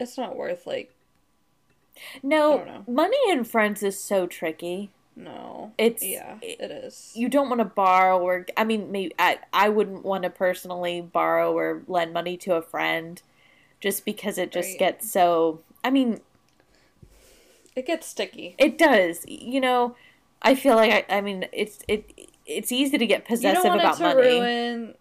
It's 0.00 0.18
not 0.18 0.34
worth 0.36 0.66
like 0.66 0.92
no, 2.22 2.54
I 2.54 2.56
don't 2.56 2.66
know. 2.66 2.92
money 2.92 3.18
and 3.28 3.46
friends 3.46 3.82
is 3.82 3.98
so 4.00 4.26
tricky. 4.26 4.90
No. 5.16 5.72
It's 5.78 6.02
yeah. 6.02 6.36
it- 6.42 6.60
is. 6.70 7.12
you 7.14 7.28
don't 7.28 7.48
want 7.48 7.60
to 7.60 7.64
borrow 7.64 8.18
or 8.18 8.46
I 8.56 8.64
mean 8.64 8.90
maybe 8.92 9.14
I, 9.18 9.38
I 9.52 9.68
wouldn't 9.68 10.04
want 10.04 10.24
to 10.24 10.30
personally 10.30 11.00
borrow 11.00 11.52
or 11.56 11.82
lend 11.86 12.12
money 12.12 12.36
to 12.38 12.54
a 12.54 12.62
friend 12.62 13.20
just 13.80 14.04
because 14.04 14.38
it 14.38 14.52
just 14.52 14.70
Right. 14.70 14.78
gets 14.78 15.10
so 15.10 15.60
I 15.84 15.90
mean 15.90 16.20
It 17.74 17.86
gets 17.86 18.06
sticky. 18.06 18.54
it 18.58 18.76
does 18.78 19.24
you 19.28 19.60
know 19.60 19.96
I 20.42 20.54
feel 20.54 20.76
like 20.76 21.06
I, 21.10 21.16
I 21.18 21.20
mean 21.20 21.46
it's 21.52 21.78
it 21.88 22.10
it's 22.46 22.72
easy 22.72 22.98
to 22.98 23.06
get 23.06 23.20
You 23.20 23.26
possessive 23.28 23.62
don't 23.64 23.68
want 23.68 23.80
about 23.80 23.94
it 23.94 23.98
to 23.98 24.02
money 24.02 24.40
ruin. 24.40 24.94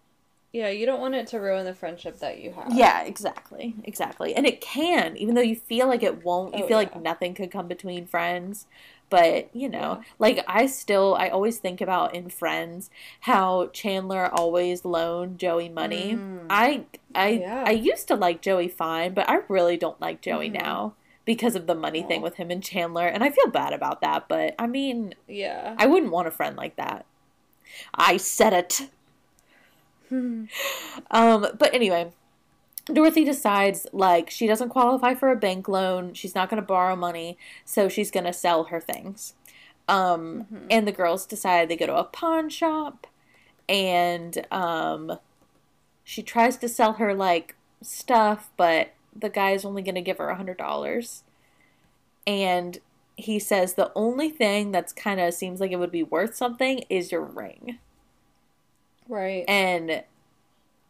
Yeah, 0.53 0.67
you 0.69 0.85
don't 0.85 0.99
want 0.99 1.15
it 1.15 1.27
to 1.27 1.39
ruin 1.39 1.63
the 1.65 1.73
friendship 1.73 2.19
that 2.19 2.39
you 2.39 2.51
have. 2.51 2.73
yeah 2.73 3.03
exactly 3.03 3.75
exactly 3.85 4.35
and 4.35 4.45
it 4.45 4.61
can 4.61 5.15
even 5.17 5.35
though 5.35 5.41
you 5.41 5.55
feel 5.55 5.87
like 5.87 6.03
it 6.03 6.23
won't 6.25 6.55
you 6.55 6.63
Oh, 6.63 6.67
feel 6.67 6.81
yeah. 6.81 6.89
like 6.89 7.01
nothing 7.01 7.33
could 7.33 7.51
come 7.51 7.67
between 7.67 8.05
friends 8.05 8.67
but 9.11 9.55
you 9.55 9.69
know 9.69 9.99
Yeah. 9.99 10.03
like 10.17 10.43
i 10.47 10.65
still 10.65 11.15
i 11.19 11.27
always 11.29 11.59
think 11.59 11.79
about 11.81 12.15
in 12.15 12.29
friends 12.29 12.89
how 13.21 13.67
chandler 13.67 14.33
always 14.33 14.83
loaned 14.83 15.37
joey 15.37 15.69
money 15.69 16.15
Mm. 16.15 16.45
i 16.49 16.85
i 17.13 17.27
Yeah. 17.29 17.63
i 17.67 17.71
used 17.71 18.07
to 18.07 18.15
like 18.15 18.41
joey 18.41 18.67
fine 18.69 19.13
but 19.13 19.29
i 19.29 19.41
really 19.47 19.77
don't 19.77 20.01
like 20.01 20.21
joey 20.21 20.49
Mhm. 20.49 20.61
now 20.63 20.93
because 21.25 21.55
of 21.55 21.67
the 21.67 21.75
money 21.75 22.01
thing 22.01 22.21
with 22.23 22.35
him 22.37 22.49
and 22.49 22.63
chandler 22.63 23.05
and 23.05 23.23
i 23.23 23.29
feel 23.29 23.47
bad 23.47 23.73
about 23.73 24.01
that 24.01 24.27
but 24.27 24.55
i 24.57 24.65
mean 24.65 25.13
Yeah. 25.27 25.75
i 25.77 25.85
wouldn't 25.85 26.11
want 26.11 26.27
a 26.27 26.31
friend 26.31 26.55
like 26.57 26.75
that 26.77 27.05
i 27.93 28.17
said 28.17 28.53
it 28.53 28.89
um, 30.11 31.47
but 31.57 31.73
anyway, 31.73 32.11
Dorothy 32.85 33.23
decides 33.23 33.85
like 33.91 34.29
she 34.29 34.47
doesn't 34.47 34.69
qualify 34.69 35.13
for 35.13 35.29
a 35.29 35.35
bank 35.35 35.67
loan. 35.67 36.13
She's 36.13 36.35
not 36.35 36.49
going 36.49 36.61
to 36.61 36.65
borrow 36.65 36.95
money, 36.95 37.37
so 37.63 37.89
she's 37.89 38.11
going 38.11 38.25
to 38.25 38.33
sell 38.33 38.65
her 38.65 38.79
things. 38.79 39.33
Um, 39.87 40.47
and 40.69 40.87
the 40.87 40.91
girls 40.91 41.25
decide 41.25 41.67
they 41.67 41.75
go 41.75 41.85
to 41.85 41.97
a 41.97 42.03
pawn 42.03 42.49
shop, 42.49 43.07
and 43.67 44.45
um, 44.51 45.19
she 46.03 46.23
tries 46.23 46.57
to 46.57 46.69
sell 46.69 46.93
her 46.93 47.13
like 47.13 47.55
stuff, 47.81 48.49
but 48.57 48.93
the 49.15 49.29
guy's 49.29 49.65
only 49.65 49.81
going 49.81 49.95
to 49.95 50.01
give 50.01 50.17
her 50.17 50.29
a 50.29 50.35
hundred 50.35 50.57
dollars. 50.57 51.23
And 52.25 52.79
he 53.15 53.39
says 53.39 53.73
the 53.73 53.91
only 53.95 54.29
thing 54.29 54.71
that's 54.71 54.93
kind 54.93 55.19
of 55.19 55.33
seems 55.33 55.59
like 55.59 55.71
it 55.71 55.79
would 55.79 55.91
be 55.91 56.03
worth 56.03 56.35
something 56.35 56.83
is 56.89 57.11
your 57.11 57.21
ring. 57.21 57.79
right. 59.07 59.45
And 59.47 60.03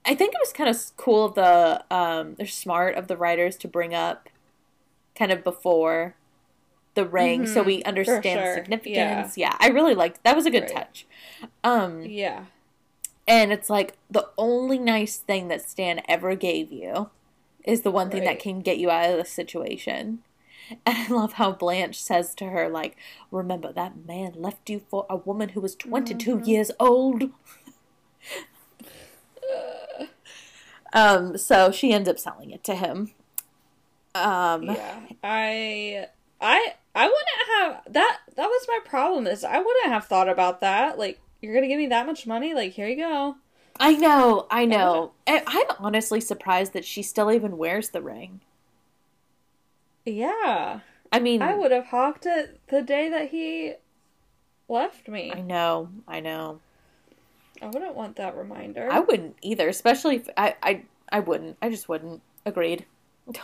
I 0.06 0.16
think 0.16 0.34
it 0.34 0.40
was 0.42 0.54
kind 0.54 0.70
of 0.70 0.78
cool 0.98 1.30
the 1.30 1.84
um 1.92 2.36
they're 2.36 2.48
smart 2.48 2.96
of 2.96 3.08
the 3.08 3.18
writers 3.18 3.58
to 3.58 3.68
bring 3.68 3.94
up 3.94 4.30
kind 5.16 5.32
of 5.32 5.44
before 5.44 6.16
the 6.96 7.06
ring 7.06 7.46
so 7.46 7.64
Mhm, 7.64 7.66
we 7.66 7.84
understand 7.84 8.40
the 8.42 8.46
sure, 8.46 8.56
significance. 8.56 9.38
Yeah. 9.38 9.56
I 9.60 9.68
really 9.70 9.96
liked 9.96 10.24
that 10.24 10.36
was 10.36 10.46
a 10.46 10.52
good 10.52 10.64
Right. 10.64 10.74
touch. 10.74 11.06
Um 11.64 12.04
yeah. 12.06 12.46
and 13.28 13.52
it's 13.54 13.70
like 13.70 13.98
the 14.10 14.30
only 14.38 14.80
nice 14.80 15.18
thing 15.18 15.48
that 15.50 15.62
Stan 15.62 16.02
ever 16.08 16.36
gave 16.36 16.72
you 16.72 17.10
is 17.64 17.82
the 17.82 17.92
one 17.92 18.10
thing 18.10 18.24
that 18.24 18.40
can 18.40 18.62
get 18.62 18.78
you 18.80 18.90
out 18.90 19.12
of 19.12 19.18
the 19.18 19.26
situation. 19.26 20.24
And 20.86 20.98
I 20.98 21.08
love 21.10 21.34
how 21.34 21.52
Blanche 21.52 22.02
says 22.02 22.34
to 22.36 22.46
her, 22.46 22.70
like, 22.70 22.96
remember 23.30 23.74
that 23.74 24.06
man 24.08 24.34
left 24.38 24.70
you 24.70 24.82
for 24.90 25.06
a 25.10 25.18
woman 25.18 25.50
who 25.50 25.60
was 25.60 25.76
22 25.76 26.38
Mm-hmm. 26.38 26.46
years 26.46 26.72
old. 26.80 27.24
Um, 30.94 31.38
so 31.38 31.72
she 31.72 31.94
ends 31.94 32.10
up 32.10 32.20
selling 32.20 32.52
it 32.52 32.64
to 32.66 32.76
him. 32.76 33.12
Um, 34.14 34.64
Yeah, 34.64 35.00
I, 35.24 36.08
I, 36.42 36.74
I 36.94 37.06
wouldn't 37.06 37.76
have 37.86 37.94
that. 37.94 38.20
That 38.36 38.48
was 38.48 38.66
my 38.68 38.80
problem. 38.86 39.28
Is 39.28 39.44
I 39.44 39.58
wouldn't 39.60 39.88
have 39.88 40.06
thought 40.06 40.30
about 40.30 40.62
that. 40.62 41.00
Like, 41.00 41.20
you're 41.42 41.54
gonna 41.54 41.68
give 41.68 41.78
me 41.80 41.88
that 41.88 42.06
much 42.06 42.28
money? 42.28 42.54
Like, 42.54 42.74
here 42.74 42.88
you 42.88 42.98
go. 42.98 43.36
I 43.80 43.96
know, 43.96 44.48
I 44.52 44.66
know. 44.66 45.14
I- 45.28 45.44
I'm 45.48 45.76
honestly 45.80 46.20
surprised 46.22 46.74
that 46.74 46.86
she 46.86 47.02
still 47.02 47.32
even 47.32 47.58
wears 47.58 47.90
the 47.90 48.02
ring. 48.02 48.42
Yeah, 50.06 50.80
I 51.12 51.20
mean, 51.20 51.42
I 51.42 51.56
would 51.56 51.72
have 51.72 51.86
hawked 51.88 52.26
it 52.26 52.60
the 52.68 52.82
day 52.82 53.08
that 53.10 53.30
he 53.30 53.76
left 54.68 55.08
me. 55.08 55.32
I 55.32 55.42
know, 55.42 55.90
I 56.08 56.20
know. 56.20 56.60
I 57.62 57.68
wouldn't 57.68 57.96
want 57.96 58.16
that 58.16 58.36
reminder. 58.36 58.90
I 58.92 59.00
wouldn't 59.00 59.36
either, 59.42 59.68
especially 59.70 60.18
if 60.18 60.30
I, 60.36 60.56
I, 60.64 60.84
I 61.12 61.20
wouldn't. 61.20 61.58
I 61.62 61.70
just 61.70 61.88
wouldn't. 61.88 62.22
Agreed. 62.46 62.86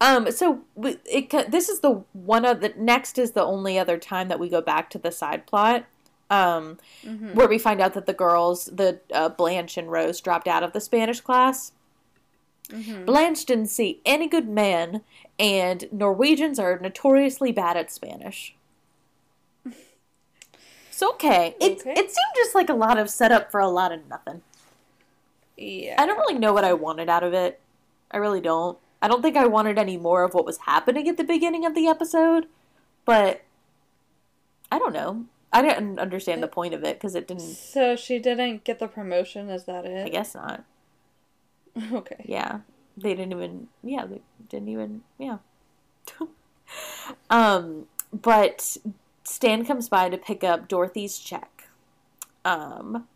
um. 0.00 0.30
So 0.30 0.60
we- 0.74 0.98
it. 1.04 1.50
This 1.50 1.68
is 1.68 1.80
the 1.80 2.02
one 2.12 2.44
of 2.44 2.60
the 2.60 2.72
next 2.76 3.18
is 3.18 3.32
the 3.32 3.44
only 3.44 3.78
other 3.78 3.98
time 3.98 4.28
that 4.28 4.38
we 4.40 4.48
go 4.48 4.60
back 4.60 4.90
to 4.90 4.98
the 4.98 5.10
side 5.10 5.46
plot. 5.46 5.84
Um, 6.30 6.78
Mhm. 7.04 7.34
where 7.34 7.48
we 7.48 7.58
find 7.58 7.80
out 7.80 7.94
that 7.94 8.06
the 8.06 8.12
girls, 8.12 8.66
the 8.66 9.00
uh, 9.12 9.30
Blanche 9.30 9.76
and 9.76 9.90
Rose, 9.90 10.20
dropped 10.20 10.46
out 10.46 10.62
of 10.62 10.72
the 10.72 10.80
Spanish 10.80 11.20
class. 11.20 11.72
Mhm. 12.68 13.04
Blanche 13.04 13.44
didn't 13.46 13.66
see 13.66 14.00
any 14.06 14.28
good 14.28 14.48
men, 14.48 15.02
and 15.40 15.88
Norwegians 15.90 16.60
are 16.60 16.78
notoriously 16.78 17.50
bad 17.50 17.76
at 17.76 17.90
Spanish. 17.90 18.54
So 21.00 21.12
okay, 21.12 21.56
it 21.58 21.80
Okay. 21.80 21.92
it 21.92 22.10
seemed 22.10 22.34
just 22.36 22.54
like 22.54 22.68
a 22.68 22.74
lot 22.74 22.98
of 22.98 23.08
setup 23.08 23.50
for 23.50 23.58
a 23.58 23.70
lot 23.70 23.90
of 23.90 24.06
nothing. 24.06 24.42
Yeah, 25.56 25.94
I 25.98 26.04
don't 26.04 26.18
really 26.18 26.38
know 26.38 26.52
what 26.52 26.62
I 26.62 26.74
wanted 26.74 27.08
out 27.08 27.22
of 27.22 27.32
it. 27.32 27.58
I 28.10 28.18
really 28.18 28.42
don't. 28.42 28.76
I 29.00 29.08
don't 29.08 29.22
think 29.22 29.34
I 29.34 29.46
wanted 29.46 29.78
any 29.78 29.96
more 29.96 30.24
of 30.24 30.34
what 30.34 30.44
was 30.44 30.58
happening 30.58 31.08
at 31.08 31.16
the 31.16 31.24
beginning 31.24 31.64
of 31.64 31.74
the 31.74 31.86
episode, 31.86 32.48
but 33.06 33.40
I 34.70 34.78
don't 34.78 34.92
know. 34.92 35.24
I 35.54 35.62
didn't 35.62 35.98
understand 35.98 36.42
the 36.42 36.48
point 36.48 36.74
of 36.74 36.84
it 36.84 36.96
because 36.98 37.14
it 37.14 37.26
didn't. 37.26 37.48
So 37.48 37.96
she 37.96 38.18
didn't 38.18 38.64
get 38.64 38.78
the 38.78 38.86
promotion. 38.86 39.48
Is 39.48 39.64
that 39.64 39.86
it? 39.86 40.04
I 40.04 40.10
guess 40.10 40.34
not. 40.34 40.64
Okay. 41.92 42.26
Yeah, 42.26 42.60
they 42.94 43.14
didn't 43.14 43.32
even. 43.32 43.68
Yeah, 43.82 44.04
they 44.04 44.20
didn't 44.50 44.68
even. 44.68 45.00
Yeah. 45.18 45.38
um, 47.30 47.86
but 48.12 48.76
Stan 49.30 49.64
comes 49.64 49.88
by 49.88 50.08
to 50.08 50.18
pick 50.18 50.42
up 50.42 50.66
Dorothy's 50.68 51.18
check. 51.18 51.68
Um, 52.44 53.06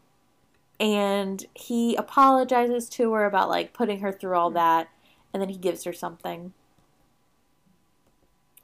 and 0.79 1.45
he 1.55 1.97
apologizes 1.97 2.89
to 2.91 3.13
her 3.15 3.25
about 3.25 3.49
like 3.49 3.73
putting 3.73 4.01
her 4.01 4.13
through 4.13 4.37
all 4.37 4.51
that, 4.51 4.89
and 5.33 5.43
then 5.43 5.49
he 5.49 5.57
gives 5.57 5.85
her 5.85 5.93
something. 5.93 6.53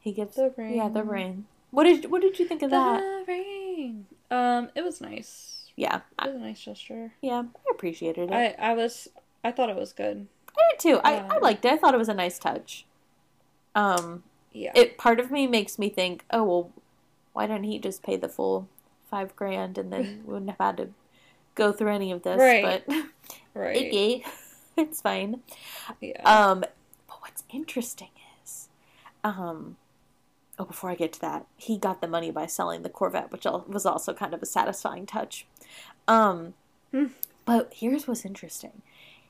He 0.00 0.12
gives 0.12 0.36
The 0.36 0.52
ring. 0.56 0.76
yeah 0.76 0.88
the 0.88 1.02
ring. 1.04 1.46
What 1.70 1.84
did 1.84 2.10
what 2.10 2.22
did 2.22 2.38
you 2.38 2.46
think 2.46 2.62
of 2.62 2.70
that? 2.70 3.00
The 3.00 3.24
ring. 3.32 4.06
Um, 4.30 4.70
it 4.74 4.84
was 4.84 5.00
nice. 5.00 5.56
Yeah, 5.76 6.00
It 6.22 6.26
was 6.26 6.36
a 6.36 6.38
nice 6.38 6.60
gesture. 6.60 7.12
yeah, 7.22 7.42
I 7.56 7.70
appreciated 7.70 8.30
it. 8.30 8.34
I 8.60 8.70
I 8.70 8.74
was 8.74 9.08
I 9.42 9.50
thought 9.50 9.70
it 9.70 9.76
was 9.76 9.92
good. 9.92 10.26
I 10.56 10.62
did 10.72 10.80
too. 10.80 11.00
I, 11.02 11.16
I 11.16 11.36
Um, 11.36 11.42
liked 11.42 11.64
it. 11.64 11.72
I 11.72 11.76
thought 11.76 11.94
it 11.94 11.98
was 11.98 12.08
a 12.08 12.14
nice 12.14 12.38
touch. 12.38 12.84
Um, 13.74 14.24
Yeah. 14.52 14.72
it 14.74 14.98
part 14.98 15.18
of 15.20 15.30
me 15.30 15.46
makes 15.46 15.78
me 15.78 15.88
think, 15.88 16.24
oh 16.30 16.44
well, 16.44 16.72
why 17.32 17.46
didn't 17.46 17.64
he 17.64 17.78
just 17.78 18.02
pay 18.02 18.16
the 18.16 18.28
full 18.28 18.68
five 19.10 19.34
grand 19.36 19.78
and 19.78 19.92
then 19.92 20.22
we 20.26 20.32
wouldn't 20.32 20.50
have 20.50 20.58
had 20.58 20.76
to 20.78 20.88
go 21.54 21.72
through 21.72 21.92
any 21.92 22.12
of 22.12 22.22
this? 22.22 22.38
Right. 22.38 22.82
But 22.86 22.96
right. 23.54 24.22
it's 24.76 25.00
fine. 25.00 25.40
Yeah. 26.00 26.22
Um, 26.24 26.60
but 27.06 27.20
what's 27.20 27.44
interesting 27.50 28.08
is, 28.44 28.68
um, 29.24 29.76
oh, 30.58 30.64
before 30.64 30.90
I 30.90 30.94
get 30.94 31.12
to 31.14 31.20
that, 31.22 31.46
he 31.56 31.76
got 31.78 32.00
the 32.00 32.08
money 32.08 32.30
by 32.30 32.46
selling 32.46 32.82
the 32.82 32.88
Corvette, 32.88 33.30
which 33.32 33.44
was 33.44 33.84
also 33.86 34.14
kind 34.14 34.32
of 34.34 34.42
a 34.42 34.46
satisfying 34.46 35.06
touch. 35.06 35.46
Um, 36.08 36.54
Hmm. 36.92 37.06
but 37.44 37.72
here's 37.76 38.08
what's 38.08 38.24
interesting: 38.24 38.82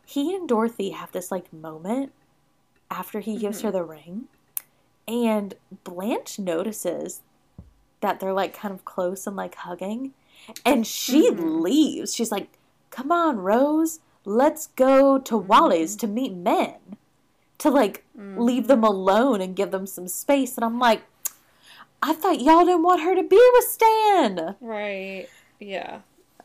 he 0.07 0.35
and 0.35 0.49
Dorothy 0.49 0.91
have 0.91 1.13
this 1.13 1.31
like 1.31 1.53
moment 1.53 2.13
after 2.91 3.21
he 3.21 3.37
gives 3.37 3.59
Mm-hmm. 3.59 3.67
her 3.67 3.73
the 3.73 3.85
ring, 3.85 4.29
and 5.07 5.55
Blanche 5.85 6.39
notices 6.39 7.21
that 8.01 8.21
they're 8.21 8.33
like 8.33 8.55
kind 8.57 8.73
of 8.75 8.85
close 8.85 9.27
and 9.27 9.37
like 9.37 9.55
hugging, 9.55 10.13
and 10.65 10.87
she 10.87 11.31
Mhm. 11.31 11.61
leaves. 11.63 12.15
She's 12.15 12.33
like, 12.33 12.49
"Come 12.91 13.13
on, 13.13 13.39
Rose." 13.39 14.01
Let's 14.25 14.67
go 14.69 15.19
to 15.19 15.35
Mm-hmm. 15.35 15.47
Wally's 15.47 15.97
to 15.97 16.07
meet 16.07 16.35
men 16.35 16.97
to 17.59 17.71
like 17.71 18.05
leave 18.15 18.67
them 18.67 18.85
alone 18.85 19.41
and 19.41 19.57
give 19.57 19.71
them 19.71 19.87
some 19.87 20.09
space. 20.09 20.57
And 20.57 20.65
I'm 20.65 20.79
like, 20.79 21.03
I 22.03 22.13
thought 22.13 22.41
y'all 22.41 22.65
didn't 22.67 22.83
want 22.83 23.03
her 23.03 23.15
to 23.15 23.23
be 23.23 23.41
with 23.55 23.65
Stan. 23.65 24.57
right. 24.61 25.27
Yeah. 25.59 26.01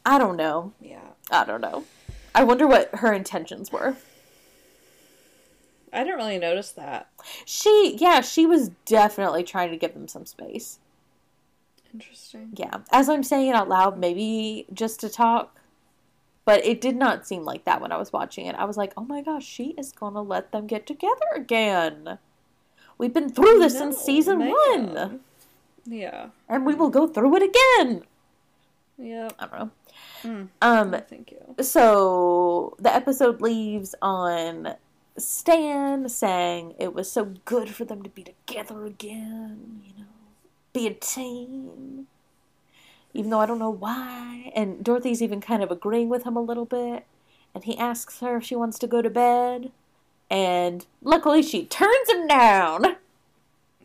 I 0.05 0.17
don't 0.17 0.35
know. 0.37 0.71
Yeah. 0.81 0.99
I 1.31 1.43
don't 1.45 1.61
know. 1.61 1.83
I 2.33 2.43
wonder 2.43 2.67
what 2.67 2.93
her 2.95 3.11
intentions 3.13 3.71
were. 3.71 3.95
I 5.93 6.03
didn't 6.03 6.17
really 6.17 6.37
notice 6.37 6.71
that. 6.71 7.07
She, 7.45 7.95
yeah, 7.99 8.19
she 8.21 8.45
was 8.45 8.69
definitely 8.85 9.43
trying 9.43 9.71
to 9.71 9.77
give 9.77 9.93
them 9.93 10.07
some 10.09 10.25
space. 10.25 10.79
Interesting. 11.95 12.49
Yeah. 12.55 12.79
As 12.91 13.07
I'm 13.07 13.23
saying 13.23 13.49
it 13.49 13.55
out 13.55 13.69
loud, 13.69 13.97
maybe 13.97 14.65
just 14.73 14.99
to 14.99 15.09
talk. 15.09 15.57
But 16.43 16.63
it 16.65 16.79
did 16.81 16.95
not 16.95 17.25
seem 17.25 17.43
like 17.43 17.65
that 17.65 17.81
when 17.81 17.91
I 17.91 17.97
was 17.97 18.13
watching 18.13 18.45
it. 18.45 18.55
I 18.55 18.65
was 18.65 18.77
like, 18.77 18.93
oh 18.97 19.03
my 19.03 19.21
gosh, 19.21 19.45
she 19.45 19.73
is 19.77 19.91
going 19.91 20.13
to 20.13 20.21
let 20.21 20.51
them 20.51 20.67
get 20.67 20.85
together 20.85 21.25
again. 21.35 22.19
We've 22.97 23.13
been 23.13 23.29
through 23.29 23.59
this 23.59 23.77
since 23.77 23.97
season 23.97 24.39
man. 24.39 24.51
one. 24.51 25.19
Yeah. 25.85 26.27
And 26.47 26.65
we 26.65 26.75
will 26.75 26.89
go 26.89 27.07
through 27.07 27.35
it 27.37 27.43
again. 27.43 28.03
Yeah. 28.97 29.29
I 29.39 29.47
don't 29.47 29.59
know. 29.59 29.71
Mm. 30.23 30.47
Um, 30.61 30.91
No, 30.91 30.99
thank 30.99 31.31
you. 31.31 31.63
so 31.63 32.75
the 32.79 32.93
episode 32.93 33.41
leaves 33.41 33.95
on 34.01 34.75
Stan 35.17 36.09
saying 36.09 36.75
it 36.77 36.93
was 36.93 37.11
so 37.11 37.33
good 37.45 37.69
for 37.69 37.85
them 37.85 38.03
to 38.03 38.09
be 38.09 38.23
together 38.23 38.85
again, 38.85 39.81
you 39.83 39.93
know, 39.97 40.09
be 40.75 40.87
a 40.87 40.93
team. 40.93 42.07
Even 43.13 43.31
though 43.31 43.39
I 43.39 43.45
don't 43.45 43.59
know 43.59 43.69
why. 43.69 44.51
And 44.55 44.83
Dorothy's 44.83 45.21
even 45.21 45.41
kind 45.41 45.63
of 45.63 45.71
agreeing 45.71 46.09
with 46.09 46.23
him 46.23 46.35
a 46.35 46.41
little 46.41 46.65
bit. 46.65 47.05
And 47.53 47.63
he 47.63 47.77
asks 47.77 48.19
her 48.19 48.37
if 48.37 48.43
she 48.43 48.55
wants 48.55 48.77
to 48.79 48.87
go 48.87 49.01
to 49.01 49.09
bed. 49.09 49.71
And 50.29 50.85
luckily 51.01 51.41
she 51.41 51.65
turns 51.65 52.09
him 52.09 52.27
down. 52.27 52.97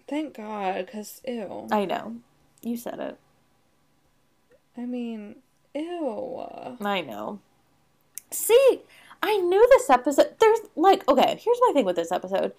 Thank 0.08 0.34
God, 0.34 0.86
because 0.86 1.22
ew. 1.26 1.68
I 1.70 1.84
know. 1.84 2.16
You 2.62 2.76
said 2.76 2.98
it. 2.98 3.16
I 4.76 4.84
mean, 4.84 5.36
ew. 5.74 6.42
I 6.80 7.00
know. 7.00 7.38
See, 8.32 8.80
I 9.22 9.36
knew 9.36 9.66
this 9.68 9.88
episode. 9.88 10.34
There's 10.40 10.60
like, 10.74 11.08
okay, 11.08 11.38
here's 11.40 11.60
my 11.60 11.72
thing 11.72 11.84
with 11.84 11.96
this 11.96 12.10
episode. 12.10 12.52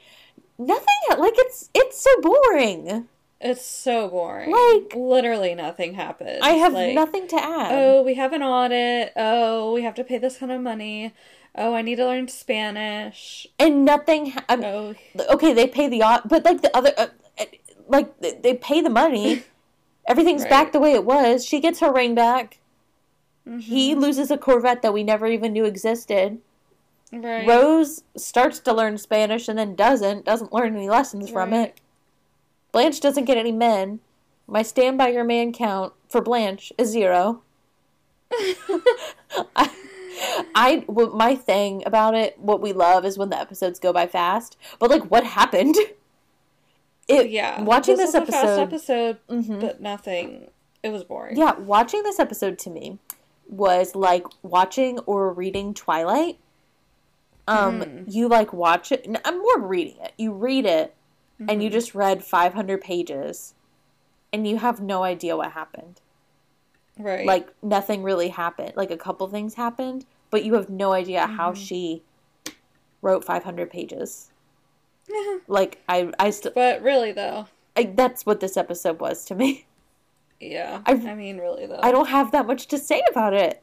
Nothing 0.57 0.85
like 1.17 1.33
it's 1.37 1.69
it's 1.73 1.99
so 1.99 2.21
boring. 2.21 3.07
It's 3.43 3.65
so 3.65 4.07
boring. 4.07 4.51
Like- 4.51 4.93
literally 4.95 5.55
nothing 5.55 5.95
happens. 5.95 6.39
I 6.43 6.51
have 6.51 6.73
Like, 6.73 6.93
nothing 6.93 7.27
to 7.29 7.35
add. 7.35 7.71
Oh, 7.73 8.03
we 8.03 8.13
have 8.15 8.33
an 8.33 8.43
audit. 8.43 9.13
Oh, 9.15 9.73
we 9.73 9.81
have 9.81 9.95
to 9.95 10.03
pay 10.03 10.17
this 10.19 10.37
kind 10.37 10.51
of 10.51 10.61
money. 10.61 11.13
Oh, 11.55 11.73
I 11.73 11.81
need 11.81 11.95
to 11.95 12.05
learn 12.05 12.27
Spanish. 12.27 13.47
and 13.59 13.83
nothing. 13.83 14.27
Ha- 14.31 14.45
Oh, 14.49 14.93
okay, 15.31 15.53
they 15.53 15.67
pay 15.67 15.87
the 15.89 16.03
au- 16.03 16.21
but 16.23 16.45
like 16.45 16.61
the 16.61 16.75
other, 16.77 16.93
uh, 16.97 17.07
uh, 17.39 17.45
like 17.87 18.17
they- 18.19 18.53
pay 18.53 18.79
the 18.81 18.89
money. 18.89 19.43
Everything's 20.07 20.45
back 20.45 20.71
the 20.71 20.79
way 20.79 20.93
it 20.93 21.03
was. 21.03 21.43
She 21.45 21.59
gets 21.59 21.79
her 21.79 21.91
ring 21.91 22.15
back. 22.15 22.59
He 23.59 23.91
Mm-hmm. 23.93 23.99
loses 24.01 24.29
a 24.29 24.37
Corvette 24.37 24.83
that 24.83 24.93
we 24.93 25.03
never 25.03 25.25
even 25.25 25.51
knew 25.51 25.65
existed. 25.65 26.37
right. 27.11 27.47
Rose 27.47 28.03
starts 28.15 28.59
to 28.59 28.71
learn 28.73 28.97
Spanish 28.99 29.47
and 29.47 29.57
then 29.57 29.73
doesn't. 29.75 30.25
Doesn't 30.25 30.53
learn 30.53 30.75
any 30.75 30.87
lessons 30.89 31.29
from 31.29 31.51
it. 31.53 31.80
Blanche 32.71 32.99
doesn't 32.99 33.25
get 33.25 33.37
any 33.37 33.51
men. 33.51 33.99
My 34.47 34.61
stand 34.61 34.97
by 34.97 35.09
your 35.09 35.23
man 35.23 35.51
count 35.53 35.93
for 36.09 36.21
Blanche 36.21 36.71
is 36.77 36.89
zero. 36.89 37.41
I, 39.55 39.69
I 40.55 40.83
what 40.87 41.13
my 41.13 41.35
thing 41.35 41.83
about 41.85 42.15
it, 42.15 42.37
what 42.39 42.61
we 42.61 42.73
love 42.73 43.05
is 43.05 43.17
when 43.17 43.29
the 43.29 43.39
episodes 43.39 43.79
go 43.79 43.91
by 43.93 44.07
fast. 44.07 44.57
But 44.79 44.89
like, 44.89 45.09
what 45.09 45.23
happened? 45.23 45.75
It 47.07 47.29
yeah. 47.29 47.61
watching 47.61 47.97
this, 47.97 48.13
was 48.13 48.23
a 48.29 48.31
fast 48.31 48.59
episode. 48.59 48.61
episode, 48.61 49.17
Mhm. 49.29 49.59
but 49.59 49.81
nothing. 49.81 50.49
It 50.83 50.89
was 50.91 51.03
boring. 51.03 51.35
Yeah, 51.37 51.57
watching 51.59 52.03
this 52.03 52.19
episode 52.19 52.57
to 52.59 52.69
me 52.69 52.99
was 53.49 53.95
like 53.95 54.25
watching 54.43 54.99
or 54.99 55.33
reading 55.33 55.73
Twilight. 55.73 56.37
Um, 57.47 57.81
Mm. 57.81 58.03
you 58.07 58.27
like 58.29 58.53
watch 58.53 58.91
it. 58.91 59.05
I'm 59.25 59.39
more 59.39 59.59
reading 59.59 59.97
it. 60.01 60.13
You 60.17 60.31
read 60.31 60.65
it, 60.65 60.95
and 61.47 61.63
you 61.63 61.69
Mhm. 61.69 61.73
just 61.73 61.95
read 61.95 62.23
500 62.23 62.81
pages, 62.81 63.53
and 64.33 64.47
you 64.47 64.57
have 64.57 64.79
no 64.81 65.03
idea 65.03 65.35
what 65.37 65.51
happened. 65.53 66.01
Right. 66.97 67.25
Like 67.25 67.49
nothing 67.63 68.03
really 68.03 68.29
happened. 68.29 68.73
Like 68.75 68.91
a 68.91 68.97
couple 68.97 69.27
things 69.27 69.55
happened, 69.55 70.05
but 70.29 70.43
you 70.43 70.53
have 70.53 70.69
no 70.69 70.91
idea 70.93 71.25
how 71.27 71.51
Mhm. 71.51 71.55
she 71.67 72.03
wrote 73.01 73.25
500 73.25 73.69
pages. 73.69 74.31
Like 75.47 75.79
I, 75.89 76.11
I 76.19 76.29
still, 76.29 76.51
but 76.53 76.81
really 76.81 77.11
though, 77.11 77.47
I, 77.75 77.83
that's 77.85 78.25
what 78.25 78.39
this 78.39 78.55
episode 78.55 78.99
was 78.99 79.25
to 79.25 79.35
me. 79.35 79.65
yeah. 80.39 80.81
I- 80.85 80.91
I, 80.91 81.15
mean, 81.15 81.37
really 81.39 81.65
though. 81.65 81.79
I 81.81 81.91
don't 81.91 82.07
have 82.09 82.31
that 82.31 82.45
much 82.47 82.67
to 82.67 82.77
say 82.77 83.01
about 83.09 83.33
it. 83.33 83.61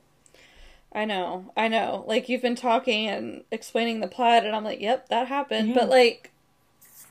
I 0.92 1.04
know, 1.04 1.52
I 1.56 1.68
know. 1.68 2.04
Like 2.06 2.28
you've 2.28 2.42
been 2.42 2.56
talking 2.56 3.06
and 3.08 3.44
explaining 3.50 4.00
the 4.00 4.08
plot, 4.08 4.44
and 4.44 4.56
I'm 4.56 4.64
like, 4.64 4.80
"Yep, 4.80 5.08
that 5.10 5.28
happened." 5.28 5.68
Yeah. 5.68 5.74
But 5.74 5.88
like, 5.90 6.32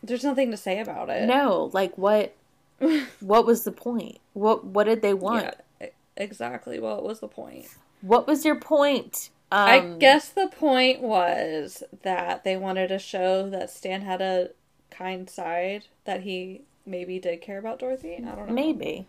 there's 0.07 0.23
nothing 0.23 0.51
to 0.51 0.57
say 0.57 0.79
about 0.79 1.09
it. 1.09 1.27
No, 1.27 1.69
like 1.73 1.97
what? 1.97 2.35
what 3.19 3.45
was 3.45 3.63
the 3.63 3.71
point? 3.71 4.19
What 4.33 4.65
What 4.65 4.85
did 4.85 5.01
they 5.01 5.13
want? 5.13 5.55
Yeah, 5.81 5.87
exactly. 6.15 6.79
What 6.79 7.03
was 7.03 7.19
the 7.19 7.27
point? 7.27 7.67
What 8.01 8.27
was 8.27 8.45
your 8.45 8.59
point? 8.59 9.29
Um, 9.51 9.59
I 9.69 9.79
guess 9.97 10.29
the 10.29 10.47
point 10.47 11.01
was 11.01 11.81
that 12.03 12.43
they 12.43 12.57
wanted 12.57 12.89
to 12.89 12.99
show 12.99 13.49
that 13.49 13.69
Stan 13.69 14.01
had 14.01 14.21
a 14.21 14.49
kind 14.91 15.29
side, 15.29 15.85
that 16.05 16.21
he 16.21 16.61
maybe 16.85 17.17
did 17.19 17.41
care 17.41 17.57
about 17.57 17.79
Dorothy. 17.79 18.15
I 18.17 18.35
don't 18.35 18.47
know. 18.47 18.53
maybe, 18.53 19.07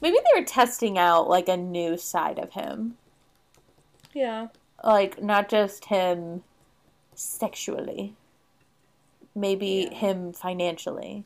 maybe 0.00 0.16
they 0.16 0.40
were 0.40 0.46
testing 0.46 0.96
out 0.96 1.28
like 1.28 1.48
a 1.48 1.56
new 1.56 1.96
side 1.98 2.38
of 2.38 2.52
him, 2.52 2.96
Yeah. 4.12 4.48
like 4.84 5.20
not 5.22 5.48
just 5.48 5.86
him 5.86 6.44
sexually, 7.14 8.14
maybe 9.34 9.88
Yeah. 9.90 9.96
him 9.98 10.32
financially. 10.32 11.24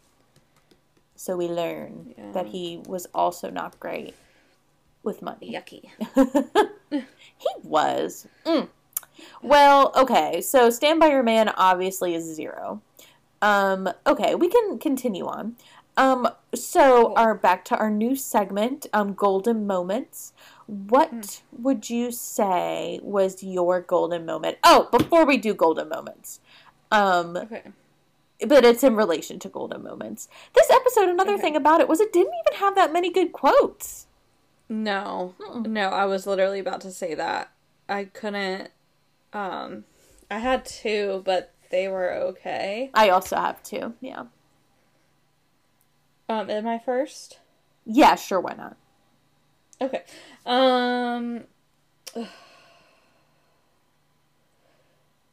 So 1.16 1.36
we 1.36 1.48
learn 1.48 2.14
Yeah. 2.16 2.32
that 2.32 2.46
he 2.48 2.82
was 2.86 3.06
also 3.14 3.50
not 3.50 3.78
great 3.80 4.14
with 5.02 5.20
money. 5.22 5.52
Yucky. 5.52 5.90
he 6.90 7.48
was. 7.62 8.26
Mm. 8.44 8.68
Well, 9.42 9.92
okay. 9.96 10.40
So 10.40 10.70
Stand 10.70 11.00
by 11.00 11.08
Your 11.08 11.22
Man 11.22 11.48
obviously 11.50 12.14
is 12.14 12.24
zero. 12.24 12.80
Um, 13.42 13.88
okay, 14.06 14.34
we 14.34 14.48
can 14.48 14.78
continue 14.78 15.26
on. 15.26 15.56
Um, 15.96 16.28
so 16.54 17.06
Cool. 17.06 17.14
our 17.16 17.34
back 17.34 17.64
to 17.66 17.76
our 17.76 17.90
new 17.90 18.14
segment, 18.14 18.86
um, 18.92 19.14
golden 19.14 19.66
moments. 19.66 20.32
What 20.66 21.42
would 21.50 21.88
you 21.90 22.12
say 22.12 23.00
was 23.02 23.42
your 23.42 23.80
golden 23.80 24.24
moment? 24.26 24.58
Oh, 24.62 24.88
before 24.92 25.24
we 25.24 25.36
do 25.36 25.54
golden 25.54 25.88
moments, 25.88 26.40
um, 26.92 27.36
Okay. 27.36 27.62
But 28.46 28.64
it's 28.64 28.84
in 28.84 28.94
relation 28.96 29.38
to 29.40 29.48
golden 29.48 29.82
moments. 29.82 30.28
This 30.54 30.70
episode, 30.70 31.08
another 31.08 31.32
Okay. 31.34 31.42
thing 31.42 31.56
about 31.56 31.80
it 31.80 31.88
was 31.88 32.00
it 32.00 32.12
didn't 32.12 32.34
even 32.46 32.60
have 32.60 32.74
that 32.76 32.92
many 32.92 33.10
good 33.10 33.32
quotes. 33.32 34.06
No. 34.68 35.34
Mm-mm. 35.40 35.66
No, 35.66 35.88
I 35.88 36.04
was 36.04 36.26
literally 36.26 36.58
about 36.60 36.80
to 36.82 36.90
say 36.92 37.14
that. 37.14 37.50
I 37.88 38.04
couldn't 38.04 38.70
um 39.32 39.84
I 40.30 40.38
had 40.38 40.64
two, 40.64 41.22
but 41.24 41.52
they 41.70 41.88
were 41.88 42.12
okay. 42.12 42.90
I 42.94 43.08
also 43.10 43.36
have 43.36 43.62
two. 43.62 43.94
Yeah. 44.00 44.24
Um 46.28 46.50
am 46.50 46.66
I 46.66 46.78
first? 46.78 47.38
Yeah, 47.86 48.14
sure. 48.14 48.40
Why 48.40 48.54
not? 48.54 48.76
Okay. 49.80 50.02
Um 50.44 51.44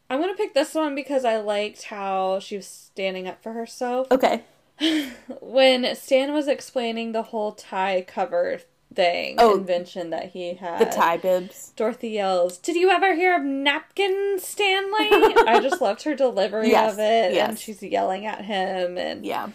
I'm 0.10 0.20
gonna 0.22 0.36
pick 0.36 0.54
this 0.54 0.74
one 0.76 0.94
because 0.96 1.26
I 1.26 1.38
liked 1.38 1.84
how 1.84 2.40
she 2.40 2.58
was 2.58 2.68
standing 2.68 3.28
up 3.28 3.42
for 3.42 3.54
herself. 3.54 4.08
Okay. 4.12 4.44
When 5.42 5.96
Stan 5.96 6.34
was 6.34 6.48
explaining 6.48 7.12
the 7.14 7.24
whole 7.24 7.54
tie 7.54 8.04
cover 8.06 8.60
thing 8.94 9.36
Oh. 9.40 9.56
invention 9.58 10.10
that 10.12 10.32
he 10.32 10.54
had, 10.56 10.80
The 10.80 10.86
tie 10.86 11.18
bibs. 11.18 11.72
Dorothy 11.76 12.10
yells, 12.10 12.58
"Did 12.58 12.76
you 12.76 12.90
ever 12.92 13.16
hear 13.16 13.36
of 13.36 13.44
napkin 13.44 14.38
Stanley?" 14.40 15.10
I 15.48 15.60
just 15.62 15.82
loved 15.82 16.04
her 16.04 16.14
delivery 16.16 16.70
Yes, 16.72 16.94
of 16.94 17.00
it, 17.00 17.34
yes. 17.34 17.50
and 17.50 17.60
she's 17.60 17.82
yelling 17.82 18.26
at 18.26 18.46
him, 18.46 18.98
and 18.98 19.26
Yeah. 19.26 19.50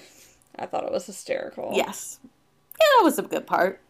I 0.58 0.66
thought 0.66 0.84
it 0.84 0.92
was 0.92 1.06
hysterical. 1.06 1.70
Yes. 1.74 2.18
Yeah, 2.24 2.86
that 2.98 3.04
was 3.04 3.18
a 3.18 3.22
good 3.22 3.46
part. 3.46 3.80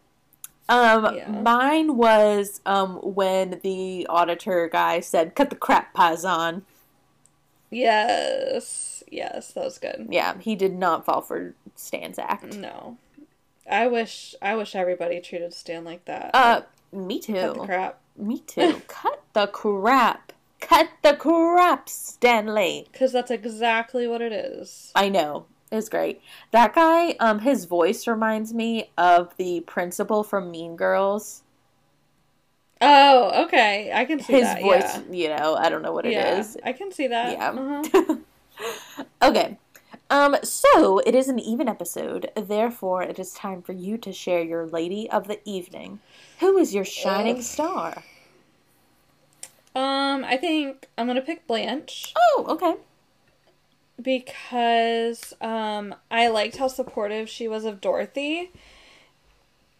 Um, 0.71 1.15
Yeah. 1.15 1.29
mine 1.29 1.97
was 1.97 2.61
um 2.65 2.95
when 3.03 3.59
the 3.61 4.07
auditor 4.09 4.69
guy 4.71 5.01
said, 5.01 5.35
"Cut 5.35 5.49
the 5.49 5.55
crap 5.55 5.93
pies 5.93 6.23
on." 6.25 6.65
Yes, 7.71 9.03
yes, 9.09 9.53
that 9.53 9.63
was 9.63 9.77
good. 9.77 10.07
Yeah, 10.09 10.37
he 10.39 10.55
did 10.55 10.73
not 10.77 11.05
fall 11.05 11.21
for 11.21 11.55
Stan's 11.75 12.19
act. 12.19 12.55
No, 12.57 12.97
I 13.69 13.87
wish 13.87 14.35
I 14.41 14.55
wish 14.55 14.75
everybody 14.75 15.19
treated 15.21 15.53
Stan 15.53 15.83
like 15.83 16.05
that. 16.05 16.31
Uh, 16.33 16.61
me 16.91 17.19
too. 17.19 17.33
Cut 17.33 17.53
the 17.53 17.65
crap. 17.65 17.99
Me 18.17 18.39
too. 18.47 18.81
Cut 18.87 19.21
the 19.33 19.47
crap. 19.47 20.33
Cut 20.59 20.89
the 21.01 21.15
crap, 21.15 21.89
Stanley. 21.89 22.87
Because 22.91 23.11
that's 23.11 23.31
exactly 23.31 24.05
what 24.05 24.21
it 24.21 24.31
is. 24.31 24.91
I 24.93 25.09
know. 25.09 25.45
It's 25.71 25.87
great. 25.89 26.21
That 26.51 26.75
guy, 26.75 27.15
um, 27.19 27.39
his 27.39 27.65
voice 27.65 28.05
reminds 28.05 28.53
me 28.53 28.91
of 28.97 29.35
the 29.37 29.61
principal 29.61 30.23
from 30.23 30.51
Mean 30.51 30.75
Girls. 30.75 31.43
Oh, 32.81 33.45
okay. 33.45 33.91
I 33.93 34.05
can 34.05 34.19
see 34.19 34.33
His 34.33 34.43
that. 34.43 34.61
voice, 34.61 34.99
yeah. 35.09 35.11
you 35.11 35.27
know, 35.29 35.55
I 35.55 35.69
don't 35.69 35.81
know 35.81 35.93
what 35.93 36.05
it 36.05 36.13
is. 36.13 36.57
yeah, 36.59 36.69
I 36.69 36.73
can 36.73 36.91
see 36.91 37.07
that. 37.07 37.31
Yeah. 37.33 37.51
Uh-huh. 37.51 38.15
okay. 39.21 39.57
Um, 40.09 40.35
so 40.43 40.99
it 40.99 41.15
is 41.15 41.29
an 41.29 41.39
even 41.39 41.69
episode, 41.69 42.29
therefore 42.35 43.01
it 43.03 43.17
is 43.17 43.33
time 43.33 43.61
for 43.61 43.71
you 43.71 43.97
to 43.99 44.11
share 44.11 44.43
your 44.43 44.65
lady 44.67 45.09
of 45.09 45.29
the 45.29 45.39
evening. 45.45 46.01
Who 46.41 46.57
is 46.57 46.73
your 46.73 46.83
shining 46.83 47.37
Ugh. 47.37 47.43
star? 47.43 48.03
Um, 49.73 50.25
I 50.25 50.35
think 50.35 50.89
I'm 50.97 51.07
gonna 51.07 51.21
pick 51.21 51.47
Blanche 51.47 52.13
Oh, 52.17 52.45
okay. 52.49 52.75
Because 54.01 55.33
um 55.41 55.95
I 56.09 56.27
liked 56.27 56.57
how 56.57 56.67
supportive 56.67 57.29
she 57.29 57.47
was 57.47 57.65
of 57.65 57.81
Dorothy. 57.81 58.51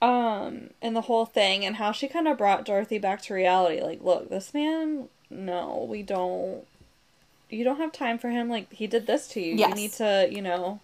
Um, 0.01 0.71
and 0.81 0.95
the 0.95 1.01
whole 1.01 1.27
thing 1.27 1.63
and 1.63 1.75
how 1.75 1.91
she 1.91 2.07
kind 2.07 2.27
of 2.27 2.35
brought 2.35 2.65
Dorothy 2.65 2.97
back 2.97 3.21
to 3.23 3.35
reality. 3.35 3.81
Like, 3.83 4.01
look, 4.01 4.29
this 4.29 4.51
man, 4.51 5.09
no, 5.29 5.85
we 5.87 6.01
don't. 6.01 6.65
You 7.51 7.63
don't 7.63 7.77
have 7.77 7.91
time 7.91 8.17
for 8.17 8.29
him. 8.29 8.49
Like, 8.49 8.71
he 8.73 8.87
did 8.87 9.05
this 9.05 9.27
to 9.29 9.41
you. 9.41 9.55
Yes. 9.55 9.69
You 9.69 9.75
need 9.75 9.91
to, 9.93 10.27
you 10.31 10.41
know, 10.41 10.79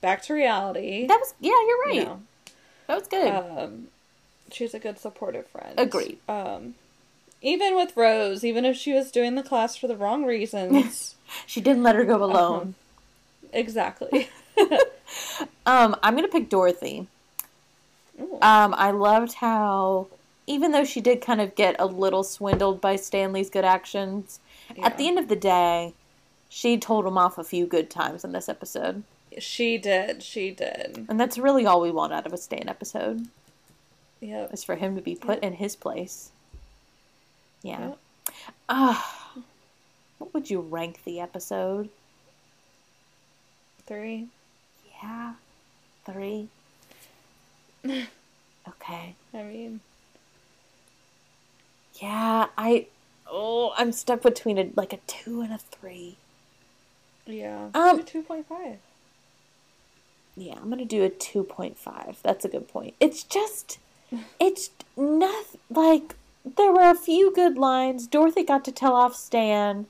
back 0.00 0.22
to 0.22 0.34
reality. 0.34 1.06
That 1.06 1.20
was 1.20 1.34
yeah, 1.38 1.52
you're 1.66 1.82
right. 1.84 1.94
you 1.94 2.04
know. 2.04 2.20
That 2.88 2.98
was 2.98 3.06
good. 3.06 3.28
Um, 3.32 3.88
she's 4.50 4.74
a 4.74 4.80
good 4.80 4.98
supportive 4.98 5.46
friend. 5.46 5.78
Agreed. 5.78 6.18
Um, 6.28 6.74
even 7.42 7.74
with 7.76 7.96
Rose, 7.96 8.44
even 8.44 8.64
if 8.64 8.76
she 8.76 8.92
was 8.92 9.10
doing 9.10 9.34
the 9.34 9.42
class 9.42 9.76
for 9.76 9.86
the 9.86 9.96
wrong 9.96 10.24
reasons, 10.24 11.14
she 11.46 11.60
didn't 11.60 11.82
let 11.82 11.96
her 11.96 12.04
go 12.04 12.22
alone. 12.22 12.74
exactly. 13.52 14.28
Um, 15.66 15.96
I'm 16.02 16.14
gonna 16.14 16.28
pick 16.28 16.48
Dorothy. 16.48 17.08
Ooh. 18.20 18.34
Um, 18.42 18.74
I 18.76 18.90
loved 18.92 19.34
how, 19.34 20.06
even 20.46 20.70
though 20.72 20.84
she 20.84 21.00
did 21.00 21.20
kind 21.20 21.40
of 21.40 21.54
get 21.56 21.74
a 21.80 21.86
little 21.86 22.22
swindled 22.22 22.80
by 22.80 22.94
Stanley's 22.96 23.50
good 23.50 23.64
actions, 23.64 24.38
at 24.82 24.96
the 24.98 25.08
end 25.08 25.18
of 25.18 25.28
the 25.28 25.34
day, 25.36 25.94
she 26.48 26.78
told 26.78 27.06
him 27.06 27.18
off 27.18 27.38
a 27.38 27.44
few 27.44 27.66
good 27.66 27.90
times 27.90 28.24
in 28.24 28.30
this 28.32 28.48
episode. 28.48 29.02
she 29.38 29.78
did. 29.78 30.22
She 30.22 30.50
did. 30.52 31.06
And 31.08 31.18
that's 31.18 31.38
really 31.38 31.66
all 31.66 31.80
we 31.80 31.90
want 31.90 32.12
out 32.12 32.26
of 32.26 32.32
a 32.32 32.36
Stan 32.38 32.68
episode, 32.68 33.26
Yep. 34.20 34.52
is 34.52 34.62
for 34.64 34.76
him 34.76 34.94
to 34.96 35.02
be 35.02 35.14
put 35.16 35.40
in 35.42 35.54
his 35.54 35.74
place. 35.74 36.30
Yeah. 37.62 37.88
Yep. 37.88 37.98
Ah, 38.68 39.32
what 40.18 40.32
would 40.34 40.50
you 40.50 40.60
rank 40.60 41.00
the 41.04 41.20
episode? 41.20 41.88
Three. 43.86 44.28
Yeah, 45.02 45.34
three. 46.06 46.48
Okay. 48.68 49.14
I 49.34 49.42
mean, 49.42 49.80
Yeah, 52.00 52.46
I. 52.56 52.86
Oh, 53.26 53.72
I'm 53.76 53.90
stuck 53.92 54.22
between 54.22 54.58
a 54.58 54.70
like 54.76 54.92
a 54.92 54.98
two 55.06 55.40
and 55.40 55.52
a 55.52 55.58
three. 55.58 56.16
yeah. 57.26 57.68
Um, 57.74 58.02
two 58.04 58.22
point 58.22 58.46
five. 58.46 58.78
Yeah, 60.36 60.54
I'm 60.60 60.68
gonna 60.70 60.84
do 60.84 61.02
a 61.04 61.08
two 61.08 61.42
point 61.44 61.78
five. 61.78 62.18
That's 62.22 62.44
a 62.44 62.48
good 62.48 62.68
point. 62.68 62.94
It's 63.00 63.22
just, 63.22 63.78
it's 64.40 64.70
nothing 64.96 65.60
like 65.70 66.14
there 66.44 66.72
were 66.72 66.90
a 66.90 66.94
few 66.94 67.32
good 67.32 67.58
lines. 67.58 68.06
Dorothy 68.06 68.42
got 68.42 68.64
to 68.64 68.72
tell 68.72 68.94
off 68.94 69.14
Stan. 69.14 69.86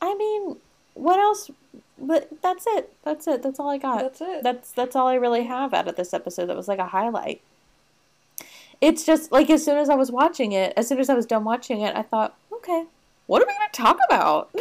I 0.00 0.14
mean, 0.14 0.56
what 0.94 1.18
else? 1.18 1.50
But 1.98 2.30
that's 2.42 2.66
it. 2.66 2.92
That's 3.04 3.26
it. 3.26 3.42
That's 3.42 3.60
all 3.60 3.68
I 3.68 3.78
got. 3.78 4.00
That's 4.00 4.20
it. 4.20 4.42
That's 4.42 4.72
that's 4.72 4.96
all 4.96 5.06
I 5.06 5.14
really 5.14 5.44
have 5.44 5.74
out 5.74 5.88
of 5.88 5.96
this 5.96 6.14
episode. 6.14 6.46
That 6.46 6.56
was 6.56 6.68
like 6.68 6.78
a 6.78 6.86
highlight. 6.86 7.40
It's 8.80 9.04
just 9.04 9.30
like 9.30 9.50
as 9.50 9.64
soon 9.64 9.76
as 9.76 9.90
I 9.90 9.94
was 9.94 10.10
watching 10.10 10.52
it, 10.52 10.72
as 10.76 10.88
soon 10.88 10.98
as 10.98 11.10
I 11.10 11.14
was 11.14 11.26
done 11.26 11.44
watching 11.44 11.82
it, 11.82 11.94
I 11.94 12.02
thought, 12.02 12.34
okay, 12.52 12.84
what 13.26 13.42
are 13.42 13.46
we 13.46 13.52
gonna 13.52 13.68
talk 13.72 13.98
about? 14.08 14.54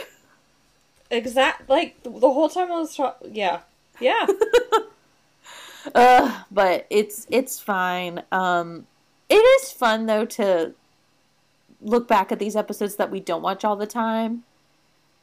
Exact. 1.11 1.69
Like 1.69 2.01
the 2.03 2.11
whole 2.11 2.49
time 2.49 2.71
I 2.71 2.79
was. 2.79 2.95
Tra- 2.95 3.15
yeah. 3.31 3.61
Yeah. 3.99 4.27
Ugh, 5.95 6.45
but 6.51 6.85
it's 6.89 7.25
it's 7.31 7.59
fine. 7.59 8.21
Um, 8.31 8.85
it 9.29 9.35
is 9.35 9.71
fun 9.71 10.05
though 10.05 10.25
to 10.25 10.73
look 11.81 12.07
back 12.07 12.31
at 12.31 12.39
these 12.39 12.55
episodes 12.55 12.95
that 12.97 13.09
we 13.11 13.19
don't 13.19 13.41
watch 13.41 13.63
all 13.63 13.75
the 13.75 13.87
time 13.87 14.43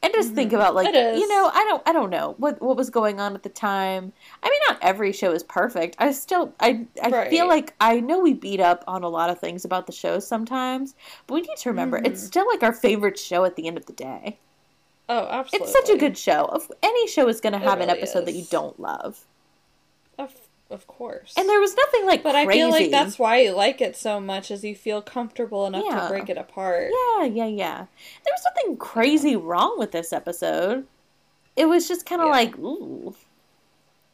and 0.03 0.13
just 0.13 0.33
think 0.33 0.53
about 0.53 0.75
like 0.75 0.93
you 0.93 1.27
know 1.27 1.49
I 1.53 1.63
don't 1.67 1.83
I 1.87 1.91
don't 1.93 2.09
know 2.09 2.35
what 2.37 2.61
what 2.61 2.77
was 2.77 2.89
going 2.89 3.19
on 3.19 3.33
at 3.33 3.41
the 3.43 3.49
time. 3.49 4.13
I 4.43 4.49
mean, 4.49 4.59
not 4.69 4.77
every 4.81 5.11
show 5.11 5.31
is 5.31 5.41
perfect. 5.43 5.95
I 5.99 6.11
still 6.11 6.53
I 6.59 6.85
I 7.01 7.29
feel 7.29 7.47
like 7.47 7.73
I 7.81 7.99
know 7.99 8.19
we 8.19 8.33
beat 8.33 8.59
up 8.59 8.83
on 8.87 9.03
a 9.03 9.09
lot 9.09 9.29
of 9.31 9.39
things 9.39 9.65
about 9.65 9.87
the 9.87 9.91
show 9.91 10.19
sometimes, 10.19 10.93
but 11.25 11.33
we 11.33 11.41
need 11.41 11.57
to 11.57 11.69
remember 11.69 11.97
it's 11.97 12.21
Mhm. 12.23 12.27
still 12.27 12.47
like 12.47 12.61
our 12.63 12.73
favorite 12.73 13.17
show 13.17 13.43
at 13.43 13.55
the 13.55 13.67
end 13.67 13.77
of 13.77 13.87
the 13.87 13.93
day. 13.93 14.37
Oh, 15.09 15.25
absolutely. 15.29 15.65
It's 15.65 15.73
such 15.73 15.89
a 15.89 15.97
good 15.97 16.17
show. 16.17 16.45
Of 16.45 16.71
any 16.83 17.07
show 17.07 17.27
is 17.27 17.41
going 17.41 17.53
to 17.53 17.59
have 17.59 17.79
an 17.81 17.87
really 17.87 17.99
episode 17.99 18.25
that 18.25 18.33
you 18.33 18.45
don't 18.51 18.79
love, 18.79 19.25
Of, 20.69 20.85
course. 20.85 21.33
and 21.37 21.47
there 21.47 21.61
was 21.61 21.73
nothing 21.75 22.05
like 22.05 22.23
But 22.23 22.33
crazy. 22.33 22.49
I 22.49 22.53
feel 22.53 22.69
like 22.69 22.91
that's 22.91 23.17
why 23.17 23.39
you 23.39 23.51
like 23.51 23.79
it 23.79 23.95
so 23.95 24.19
much, 24.19 24.51
is 24.51 24.63
you 24.65 24.75
feel 24.75 25.01
comfortable 25.01 25.65
enough 25.65 25.85
Yeah. 25.85 26.01
to 26.01 26.07
break 26.09 26.27
it 26.29 26.37
apart. 26.37 26.91
Yeah, 26.91 27.23
yeah, 27.23 27.45
yeah. 27.45 27.77
There 28.25 28.33
was 28.33 28.43
nothing 28.45 28.75
crazy 28.77 29.35
wrong 29.37 29.79
with 29.79 29.91
this 29.93 30.11
episode. 30.11 30.85
It 31.55 31.67
was 31.67 31.87
just 31.87 32.05
kind 32.05 32.21
of 32.21 32.27
Yeah. 32.27 32.31
like, 32.31 32.57
ooh, 32.59 33.15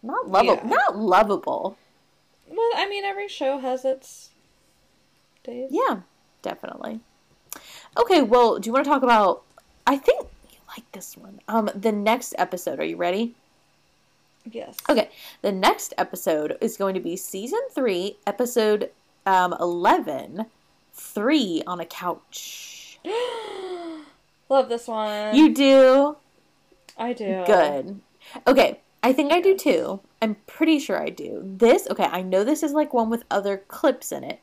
not 0.03 0.29
lovable. 0.29 0.61
Yeah. 0.63 0.69
Not 0.69 0.97
lovable. 0.97 1.77
Well, 2.47 2.69
I 2.75 2.87
mean, 2.87 3.03
every 3.03 3.27
show 3.27 3.57
has 3.57 3.83
its 3.83 4.29
days. 5.43 5.69
Yeah, 5.71 6.01
definitely. 6.43 6.99
Okay, 7.97 8.21
well, 8.21 8.59
do 8.59 8.67
you 8.67 8.73
want 8.73 8.85
to 8.85 8.89
talk 8.91 9.01
about? 9.03 9.43
I 9.87 9.97
think 9.97 10.27
you 10.51 10.59
like 10.77 10.89
this 10.91 11.17
one. 11.17 11.39
Um, 11.47 11.69
the 11.73 11.91
next 11.91 12.35
episode. 12.37 12.79
Are 12.79 12.85
you 12.85 12.95
ready? 12.97 13.33
Yes. 14.49 14.77
Okay, 14.89 15.09
the 15.41 15.51
next 15.51 15.93
episode 15.97 16.57
is 16.61 16.77
going 16.77 16.93
to 16.95 16.99
be 16.99 17.15
season 17.15 17.59
three, 17.71 18.17
episode 18.27 18.91
um 19.25 19.53
eleven, 19.59 20.45
three 20.93 21.63
on 21.65 21.79
a 21.79 21.85
couch. 21.85 22.99
Love 24.49 24.69
this 24.69 24.87
one. 24.87 25.35
You 25.35 25.53
do. 25.53 26.17
I 26.97 27.13
do. 27.13 27.43
Good. 27.45 27.99
Okay, 28.45 28.79
I 29.01 29.13
think 29.13 29.31
I 29.31 29.41
do 29.41 29.57
too. 29.57 29.99
I'm 30.21 30.35
pretty 30.47 30.79
sure 30.79 31.01
I 31.01 31.09
do. 31.09 31.41
This, 31.43 31.87
okay, 31.89 32.05
I 32.05 32.21
know 32.21 32.43
this 32.43 32.63
is 32.63 32.71
like 32.71 32.93
one 32.93 33.09
with 33.09 33.25
other 33.29 33.57
clips 33.67 34.11
in 34.11 34.23
it, 34.23 34.39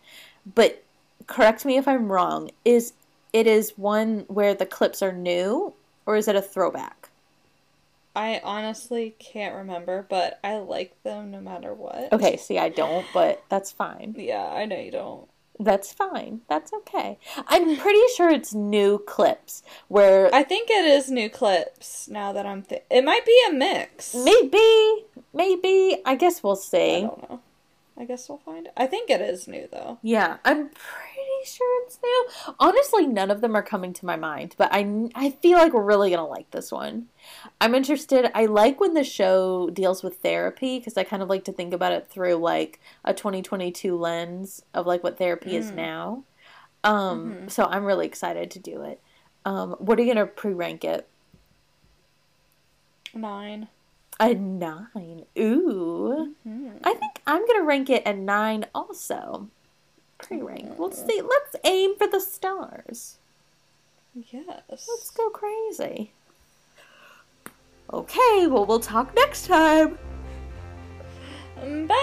but 0.54 0.84
correct 1.26 1.64
me 1.64 1.76
if 1.76 1.88
I'm 1.88 2.12
wrong. 2.12 2.50
Is 2.64 2.92
it 3.32 3.46
is 3.46 3.78
one 3.78 4.24
where 4.28 4.54
the 4.54 4.66
clips 4.66 5.02
are 5.02 5.12
new 5.12 5.72
or 6.04 6.16
is 6.16 6.28
it 6.28 6.36
a 6.36 6.42
throwback? 6.42 6.99
I 8.14 8.40
honestly 8.42 9.14
can't 9.18 9.54
remember, 9.54 10.06
but 10.08 10.40
I 10.42 10.56
like 10.58 11.00
them 11.02 11.30
no 11.30 11.40
matter 11.40 11.72
what. 11.72 12.12
Okay, 12.12 12.36
see, 12.36 12.58
I 12.58 12.68
don't, 12.68 13.06
but 13.14 13.42
that's 13.48 13.70
fine. 13.70 14.14
Yeah, 14.18 14.44
I 14.44 14.64
know 14.66 14.78
you 14.78 14.90
don't. 14.90 15.28
That's 15.60 15.92
fine. 15.92 16.40
That's 16.48 16.72
okay. 16.72 17.18
I'm 17.46 17.76
pretty 17.76 18.00
sure 18.16 18.30
it's 18.30 18.54
new 18.54 18.98
clips 18.98 19.62
where 19.88 20.34
I 20.34 20.42
think 20.42 20.70
it 20.70 20.86
is 20.86 21.10
new 21.10 21.28
clips 21.28 22.08
now 22.08 22.32
that 22.32 22.46
I'm. 22.46 22.62
Th- 22.62 22.82
it 22.90 23.04
might 23.04 23.26
be 23.26 23.38
a 23.48 23.52
mix. 23.52 24.14
maybe, 24.14 25.04
maybe, 25.34 25.98
I 26.06 26.14
guess 26.16 26.42
we'll 26.42 26.56
see. 26.56 26.96
I 26.96 27.00
don't 27.00 27.30
know. 27.30 27.40
I 27.98 28.06
guess 28.06 28.30
we'll 28.30 28.38
find 28.38 28.66
it. 28.66 28.72
I 28.78 28.86
think 28.86 29.10
it 29.10 29.20
is 29.20 29.46
new 29.46 29.68
though. 29.70 29.98
Yeah, 30.00 30.38
I'm 30.46 30.70
sure 31.44 31.82
it's. 31.86 31.98
Honestly, 32.58 33.06
none 33.06 33.30
of 33.30 33.40
them 33.40 33.54
are 33.56 33.62
coming 33.62 33.92
to 33.94 34.06
my 34.06 34.16
mind, 34.16 34.54
but 34.58 34.68
I, 34.72 35.08
I 35.14 35.30
feel 35.30 35.58
like 35.58 35.72
we're 35.72 35.82
really 35.82 36.10
going 36.10 36.18
to 36.24 36.30
like 36.30 36.50
this 36.50 36.70
one. 36.72 37.06
I'm 37.60 37.74
interested. 37.74 38.30
I 38.34 38.46
like 38.46 38.80
when 38.80 38.94
the 38.94 39.04
show 39.04 39.70
deals 39.70 40.02
with 40.02 40.18
therapy 40.18 40.78
because 40.78 40.96
I 40.96 41.04
kind 41.04 41.22
of 41.22 41.28
like 41.28 41.44
to 41.44 41.52
think 41.52 41.72
about 41.74 41.92
it 41.92 42.06
through 42.08 42.34
like 42.36 42.80
a 43.04 43.12
2022 43.14 43.96
lens 43.96 44.62
of 44.74 44.86
like 44.86 45.02
what 45.04 45.18
therapy 45.18 45.56
is 45.56 45.70
Mm. 45.70 45.74
now. 45.76 46.24
Um, 46.84 47.34
Mhm. 47.42 47.50
so 47.50 47.64
I'm 47.64 47.84
really 47.84 48.06
excited 48.06 48.50
to 48.52 48.58
do 48.58 48.82
it. 48.82 49.00
Um, 49.44 49.72
what 49.78 49.98
are 49.98 50.02
you 50.02 50.12
going 50.14 50.26
to 50.26 50.32
pre-rank 50.32 50.84
it? 50.84 51.06
Nine. 53.14 53.68
A 54.18 54.34
nine. 54.34 55.24
Ooh. 55.38 56.34
Hmm. 56.42 56.68
I 56.84 56.92
think 56.94 57.22
I'm 57.26 57.46
gonna 57.46 57.62
rank 57.64 57.88
it 57.88 58.02
a 58.06 58.12
nine 58.12 58.66
also. 58.74 59.48
Pre-rank. 60.22 60.78
Let's 60.78 61.04
see. 61.04 61.20
Let's 61.20 61.56
aim 61.64 61.96
for 61.96 62.06
the 62.06 62.20
stars. 62.20 63.16
Yes. 64.14 64.44
Let's 64.68 65.10
go 65.10 65.30
crazy. 65.30 66.12
Okay, 67.92 68.46
well 68.46 68.66
we'll 68.66 68.80
talk 68.80 69.14
next 69.14 69.46
time. 69.46 69.98
Bye. 71.56 71.96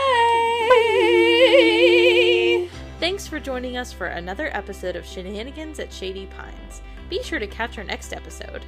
Thanks 2.99 3.27
for 3.27 3.39
joining 3.39 3.77
us 3.77 3.93
for 3.93 4.07
another 4.07 4.49
episode 4.55 4.95
of 4.95 5.05
Shenanigans 5.05 5.79
at 5.79 5.93
Shady 5.93 6.25
Pines. 6.27 6.81
Be 7.09 7.23
sure 7.23 7.39
to 7.39 7.47
catch 7.47 7.77
our 7.77 7.83
next 7.83 8.11
episode. 8.11 8.65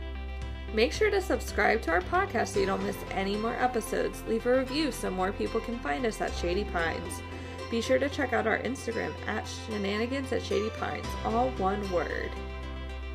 Make 0.73 0.93
sure 0.93 1.09
to 1.09 1.21
subscribe 1.21 1.81
to 1.83 1.91
our 1.91 2.01
podcast 2.01 2.49
so 2.49 2.59
you 2.59 2.65
don't 2.65 2.83
miss 2.85 2.97
any 3.11 3.35
more 3.35 3.55
episodes. 3.55 4.23
Leave 4.27 4.45
a 4.45 4.57
review 4.59 4.91
so 4.91 5.09
more 5.09 5.31
people 5.31 5.59
can 5.59 5.79
find 5.79 6.05
us 6.05 6.21
at 6.21 6.33
Shady 6.35 6.63
Pines. 6.65 7.21
Be 7.69 7.81
sure 7.81 7.99
to 7.99 8.09
check 8.09 8.33
out 8.33 8.47
our 8.47 8.59
Instagram 8.59 9.13
at 9.27 9.47
Shenanigans 9.47 10.31
at 10.31 10.41
Shady 10.41 10.71
Pines, 10.71 11.05
all 11.23 11.49
one 11.51 11.89
word. 11.91 12.31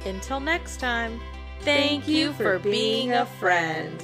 Until 0.05 0.39
next 0.39 0.79
time, 0.79 1.21
thank, 1.61 2.07
you 2.07 2.33
for 2.35 2.59
being 2.59 3.13
a 3.13 3.27
friend. 3.27 4.03